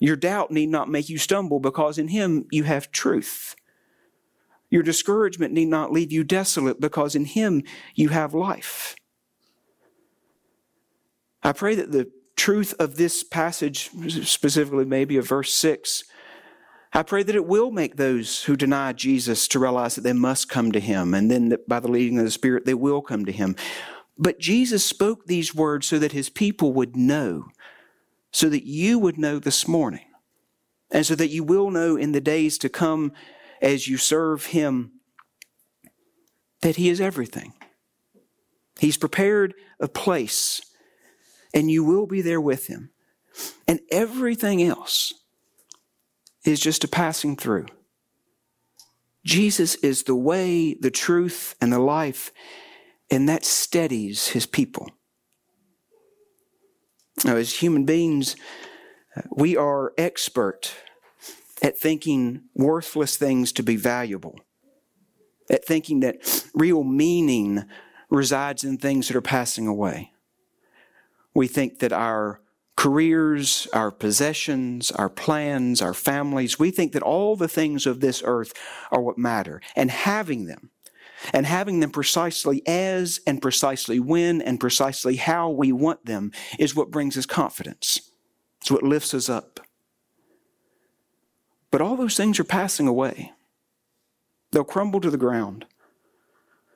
Your 0.00 0.16
doubt 0.16 0.50
need 0.50 0.70
not 0.70 0.88
make 0.88 1.10
you 1.10 1.18
stumble 1.18 1.60
because 1.60 1.98
in 1.98 2.08
Him 2.08 2.46
you 2.50 2.64
have 2.64 2.90
truth. 2.90 3.54
Your 4.70 4.82
discouragement 4.82 5.52
need 5.52 5.68
not 5.68 5.92
leave 5.92 6.12
you 6.12 6.24
desolate 6.24 6.80
because 6.80 7.14
in 7.14 7.24
Him 7.24 7.62
you 7.94 8.08
have 8.10 8.34
life. 8.34 8.94
I 11.42 11.52
pray 11.52 11.74
that 11.76 11.92
the 11.92 12.10
truth 12.36 12.74
of 12.78 12.96
this 12.96 13.22
passage, 13.22 13.90
specifically 14.26 14.84
maybe 14.84 15.16
of 15.16 15.26
verse 15.28 15.54
6, 15.54 16.04
I 16.92 17.02
pray 17.02 17.22
that 17.22 17.34
it 17.34 17.46
will 17.46 17.70
make 17.70 17.96
those 17.96 18.44
who 18.44 18.56
deny 18.56 18.92
Jesus 18.92 19.46
to 19.48 19.58
realize 19.58 19.94
that 19.94 20.02
they 20.02 20.12
must 20.12 20.48
come 20.48 20.72
to 20.72 20.80
Him, 20.80 21.14
and 21.14 21.30
then 21.30 21.50
that 21.50 21.68
by 21.68 21.80
the 21.80 21.88
leading 21.88 22.18
of 22.18 22.24
the 22.24 22.30
Spirit, 22.30 22.64
they 22.64 22.74
will 22.74 23.02
come 23.02 23.24
to 23.24 23.32
Him. 23.32 23.56
But 24.16 24.40
Jesus 24.40 24.84
spoke 24.84 25.26
these 25.26 25.54
words 25.54 25.86
so 25.86 25.98
that 25.98 26.12
His 26.12 26.28
people 26.30 26.72
would 26.72 26.96
know 26.96 27.48
so 28.30 28.48
that 28.48 28.66
you 28.66 28.98
would 28.98 29.18
know 29.18 29.38
this 29.38 29.66
morning, 29.66 30.04
and 30.90 31.04
so 31.04 31.14
that 31.14 31.28
you 31.28 31.42
will 31.42 31.70
know 31.70 31.96
in 31.96 32.12
the 32.12 32.20
days 32.20 32.58
to 32.58 32.68
come 32.68 33.12
as 33.60 33.88
you 33.88 33.96
serve 33.96 34.46
Him 34.46 34.92
that 36.62 36.76
He 36.76 36.88
is 36.88 37.00
everything. 37.00 37.54
He's 38.78 38.96
prepared 38.96 39.54
a 39.80 39.88
place, 39.88 40.60
and 41.52 41.70
you 41.70 41.84
will 41.84 42.06
be 42.06 42.20
there 42.20 42.40
with 42.40 42.66
Him. 42.66 42.90
And 43.66 43.80
everything 43.90 44.62
else 44.62 45.12
is 46.44 46.60
just 46.60 46.84
a 46.84 46.88
passing 46.88 47.36
through. 47.36 47.66
Jesus 49.24 49.74
is 49.76 50.04
the 50.04 50.14
way, 50.14 50.74
the 50.74 50.90
truth, 50.90 51.54
and 51.60 51.72
the 51.72 51.78
life, 51.78 52.32
and 53.10 53.28
that 53.28 53.44
steadies 53.44 54.28
His 54.28 54.46
people. 54.46 54.90
Now, 57.24 57.36
as 57.36 57.54
human 57.54 57.84
beings, 57.84 58.36
we 59.30 59.56
are 59.56 59.92
expert 59.98 60.72
at 61.62 61.78
thinking 61.78 62.42
worthless 62.54 63.16
things 63.16 63.52
to 63.52 63.62
be 63.62 63.76
valuable, 63.76 64.38
at 65.50 65.64
thinking 65.64 66.00
that 66.00 66.44
real 66.54 66.84
meaning 66.84 67.64
resides 68.10 68.64
in 68.64 68.78
things 68.78 69.08
that 69.08 69.16
are 69.16 69.22
passing 69.22 69.66
away. 69.66 70.12
We 71.34 71.46
think 71.46 71.78
that 71.80 71.92
our 71.92 72.40
careers, 72.76 73.66
our 73.72 73.90
possessions, 73.90 74.90
our 74.92 75.08
plans, 75.08 75.82
our 75.82 75.94
families, 75.94 76.58
we 76.58 76.70
think 76.70 76.92
that 76.92 77.02
all 77.02 77.34
the 77.34 77.48
things 77.48 77.86
of 77.86 78.00
this 78.00 78.22
earth 78.24 78.52
are 78.90 79.02
what 79.02 79.18
matter. 79.18 79.60
And 79.74 79.90
having 79.90 80.46
them 80.46 80.70
and 81.32 81.44
having 81.44 81.80
them 81.80 81.90
precisely 81.90 82.62
as 82.66 83.20
and 83.26 83.42
precisely 83.42 83.98
when 83.98 84.40
and 84.40 84.60
precisely 84.60 85.16
how 85.16 85.50
we 85.50 85.72
want 85.72 86.06
them 86.06 86.30
is 86.58 86.74
what 86.74 86.90
brings 86.90 87.16
us 87.16 87.26
confidence. 87.26 88.12
It's 88.60 88.70
what 88.70 88.84
lifts 88.84 89.12
us 89.12 89.28
up. 89.28 89.60
But 91.70 91.80
all 91.80 91.96
those 91.96 92.16
things 92.16 92.40
are 92.40 92.44
passing 92.44 92.88
away. 92.88 93.32
They'll 94.52 94.64
crumble 94.64 95.00
to 95.00 95.10
the 95.10 95.18
ground. 95.18 95.66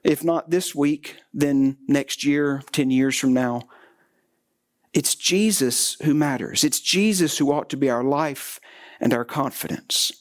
If 0.04 0.24
not 0.24 0.50
this 0.50 0.74
week, 0.74 1.16
then 1.32 1.78
next 1.86 2.24
year, 2.24 2.62
10 2.72 2.90
years 2.90 3.18
from 3.18 3.32
now. 3.32 3.62
It's 4.92 5.14
Jesus 5.14 5.96
who 6.02 6.12
matters. 6.12 6.64
It's 6.64 6.80
Jesus 6.80 7.38
who 7.38 7.52
ought 7.52 7.70
to 7.70 7.76
be 7.76 7.88
our 7.88 8.04
life 8.04 8.60
and 9.00 9.14
our 9.14 9.24
confidence. 9.24 10.12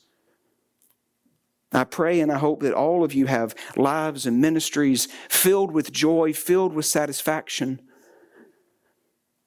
I 1.73 1.83
pray 1.83 2.19
and 2.19 2.31
I 2.31 2.37
hope 2.37 2.61
that 2.61 2.73
all 2.73 3.03
of 3.03 3.13
you 3.13 3.27
have 3.27 3.55
lives 3.75 4.25
and 4.25 4.41
ministries 4.41 5.07
filled 5.29 5.71
with 5.71 5.91
joy, 5.91 6.33
filled 6.33 6.73
with 6.73 6.85
satisfaction. 6.85 7.81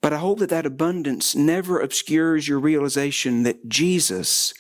But 0.01 0.13
I 0.13 0.19
hope 0.19 0.39
that 0.41 0.51
that 0.51 0.67
abundance 0.67 1.35
never 1.35 1.81
obscures 1.81 2.49
your 2.49 2.59
realization 2.59 3.43
that 3.45 3.69
Jesus 3.69 4.53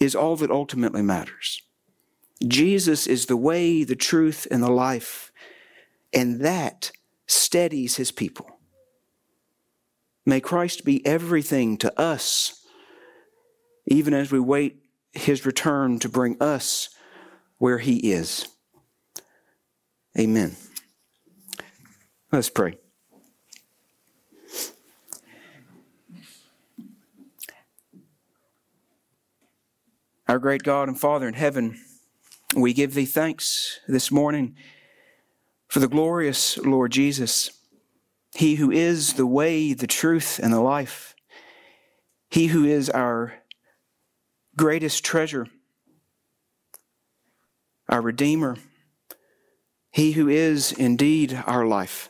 is 0.00 0.14
all 0.14 0.36
that 0.36 0.50
ultimately 0.50 1.02
matters. 1.02 1.62
Jesus 2.46 3.06
is 3.06 3.26
the 3.26 3.36
way, 3.36 3.84
the 3.84 3.96
truth, 3.96 4.46
and 4.50 4.62
the 4.62 4.70
life, 4.70 5.32
and 6.12 6.40
that 6.40 6.90
steadies 7.26 7.96
his 7.96 8.10
people. 8.10 8.46
May 10.26 10.40
Christ 10.40 10.84
be 10.84 11.04
everything 11.06 11.76
to 11.78 12.00
us, 12.00 12.66
even 13.86 14.14
as 14.14 14.32
we 14.32 14.40
wait 14.40 14.82
his 15.12 15.46
return 15.46 15.98
to 16.00 16.08
bring 16.08 16.36
us 16.40 16.88
where 17.58 17.78
he 17.78 18.12
is. 18.12 18.48
Amen. 20.18 20.56
Let's 22.32 22.50
pray. 22.50 22.78
Our 30.26 30.38
great 30.38 30.62
God 30.62 30.88
and 30.88 30.98
Father 30.98 31.28
in 31.28 31.34
heaven, 31.34 31.78
We 32.56 32.72
give 32.72 32.94
thee 32.94 33.04
thanks 33.04 33.80
this 33.86 34.10
morning 34.10 34.56
for 35.68 35.80
the 35.80 35.88
glorious 35.88 36.56
Lord 36.56 36.92
Jesus, 36.92 37.50
he 38.34 38.54
who 38.54 38.70
is 38.70 39.14
the 39.14 39.26
way, 39.26 39.74
the 39.74 39.86
truth, 39.86 40.40
and 40.42 40.50
the 40.50 40.60
life, 40.60 41.14
he 42.30 42.46
who 42.46 42.64
is 42.64 42.88
our 42.88 43.34
greatest 44.56 45.04
treasure, 45.04 45.48
our 47.90 48.00
Redeemer, 48.00 48.56
he 49.90 50.12
who 50.12 50.28
is 50.28 50.72
indeed 50.72 51.42
our 51.46 51.66
life. 51.66 52.08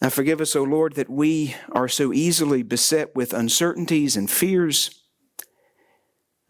Now 0.00 0.08
forgive 0.08 0.40
us, 0.40 0.56
O 0.56 0.62
Lord, 0.62 0.94
that 0.94 1.10
we 1.10 1.56
are 1.72 1.88
so 1.88 2.10
easily 2.14 2.62
beset 2.62 3.14
with 3.14 3.34
uncertainties 3.34 4.16
and 4.16 4.30
fears 4.30 5.02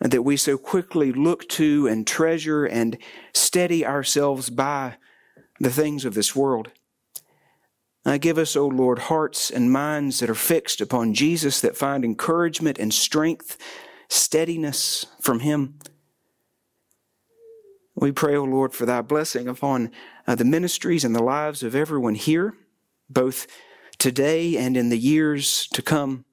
that 0.01 0.23
we 0.23 0.37
so 0.37 0.59
quickly 0.59 1.13
look 1.13 1.49
to 1.49 1.87
and 1.87 2.07
treasure 2.07 2.65
and 2.65 2.99
steady 3.33 3.85
ourselves 3.85 4.51
by 4.51 4.97
the 5.59 5.71
things 5.71 6.05
of 6.05 6.15
this 6.15 6.37
world. 6.37 6.71
I 8.05 8.19
give 8.19 8.39
us, 8.39 8.55
O 8.55 8.69
Lord, 8.69 9.01
hearts 9.01 9.51
and 9.51 9.73
minds 9.73 10.21
that 10.21 10.31
are 10.31 10.35
fixed 10.35 10.81
upon 10.81 11.13
Jesus, 11.13 11.61
that 11.61 11.77
find 11.77 12.05
encouragement 12.05 12.79
and 12.79 12.95
strength, 12.95 13.59
steadiness 14.09 15.07
from 15.21 15.41
Him. 15.41 15.79
We 17.97 18.13
pray, 18.13 18.37
O 18.37 18.45
Lord, 18.45 18.75
for 18.75 18.87
thy 18.87 19.01
blessing 19.01 19.49
upon 19.49 19.91
uh, 20.27 20.37
the 20.37 20.45
ministries 20.45 21.05
and 21.05 21.17
the 21.17 21.23
lives 21.23 21.63
of 21.65 21.75
everyone 21.75 22.15
here, 22.15 22.55
both 23.09 23.47
today 23.99 24.57
and 24.57 24.77
in 24.77 24.91
the 24.91 24.99
years 24.99 25.67
to 25.69 25.83
come. 25.83 26.27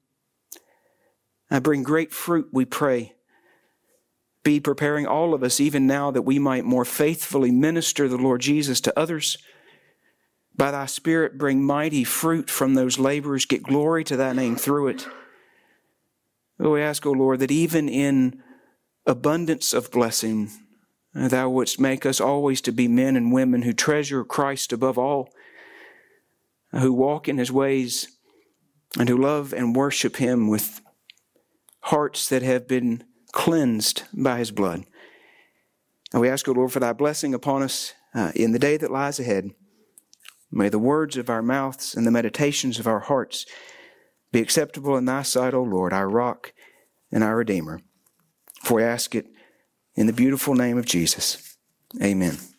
I 1.50 1.58
bring 1.58 1.82
great 1.82 2.12
fruit, 2.12 2.50
we 2.52 2.66
pray, 2.66 3.13
be 4.44 4.60
preparing 4.60 5.06
all 5.06 5.34
of 5.34 5.42
us 5.42 5.58
even 5.58 5.86
now 5.86 6.10
that 6.10 6.22
we 6.22 6.38
might 6.38 6.64
more 6.64 6.84
faithfully 6.84 7.50
minister 7.50 8.06
the 8.06 8.18
Lord 8.18 8.42
Jesus 8.42 8.80
to 8.82 8.98
others. 8.98 9.38
By 10.54 10.70
thy 10.70 10.86
Spirit, 10.86 11.38
bring 11.38 11.64
mighty 11.64 12.04
fruit 12.04 12.48
from 12.48 12.74
those 12.74 12.98
labors. 12.98 13.46
Get 13.46 13.64
glory 13.64 14.04
to 14.04 14.16
thy 14.16 14.32
name 14.34 14.54
through 14.54 14.88
it. 14.88 15.06
We 16.58 16.80
ask, 16.80 17.04
O 17.04 17.10
Lord, 17.10 17.40
that 17.40 17.50
even 17.50 17.88
in 17.88 18.42
abundance 19.06 19.72
of 19.74 19.90
blessing, 19.90 20.50
thou 21.12 21.48
wouldst 21.48 21.80
make 21.80 22.06
us 22.06 22.20
always 22.20 22.60
to 22.62 22.72
be 22.72 22.86
men 22.86 23.16
and 23.16 23.32
women 23.32 23.62
who 23.62 23.72
treasure 23.72 24.24
Christ 24.24 24.72
above 24.72 24.96
all, 24.96 25.30
who 26.70 26.92
walk 26.92 27.28
in 27.28 27.38
his 27.38 27.50
ways, 27.50 28.08
and 28.98 29.08
who 29.08 29.16
love 29.16 29.52
and 29.52 29.74
worship 29.74 30.16
him 30.16 30.48
with 30.48 30.80
hearts 31.80 32.28
that 32.28 32.42
have 32.42 32.68
been 32.68 33.02
cleansed 33.34 34.04
by 34.14 34.38
his 34.38 34.52
blood. 34.52 34.84
And 36.12 36.22
we 36.22 36.28
ask, 36.28 36.48
O 36.48 36.52
Lord, 36.52 36.72
for 36.72 36.80
thy 36.80 36.92
blessing 36.92 37.34
upon 37.34 37.62
us 37.62 37.92
uh, 38.14 38.30
in 38.34 38.52
the 38.52 38.58
day 38.60 38.76
that 38.76 38.92
lies 38.92 39.18
ahead. 39.18 39.50
May 40.52 40.68
the 40.68 40.78
words 40.78 41.16
of 41.16 41.28
our 41.28 41.42
mouths 41.42 41.96
and 41.96 42.06
the 42.06 42.12
meditations 42.12 42.78
of 42.78 42.86
our 42.86 43.00
hearts 43.00 43.44
be 44.30 44.40
acceptable 44.40 44.96
in 44.96 45.04
thy 45.04 45.22
sight, 45.22 45.52
O 45.52 45.62
Lord, 45.62 45.92
our 45.92 46.08
rock 46.08 46.52
and 47.10 47.24
our 47.24 47.36
Redeemer. 47.36 47.80
For 48.62 48.74
we 48.74 48.84
ask 48.84 49.16
it 49.16 49.26
in 49.96 50.06
the 50.06 50.12
beautiful 50.12 50.54
name 50.54 50.78
of 50.78 50.86
Jesus. 50.86 51.56
Amen. 52.00 52.53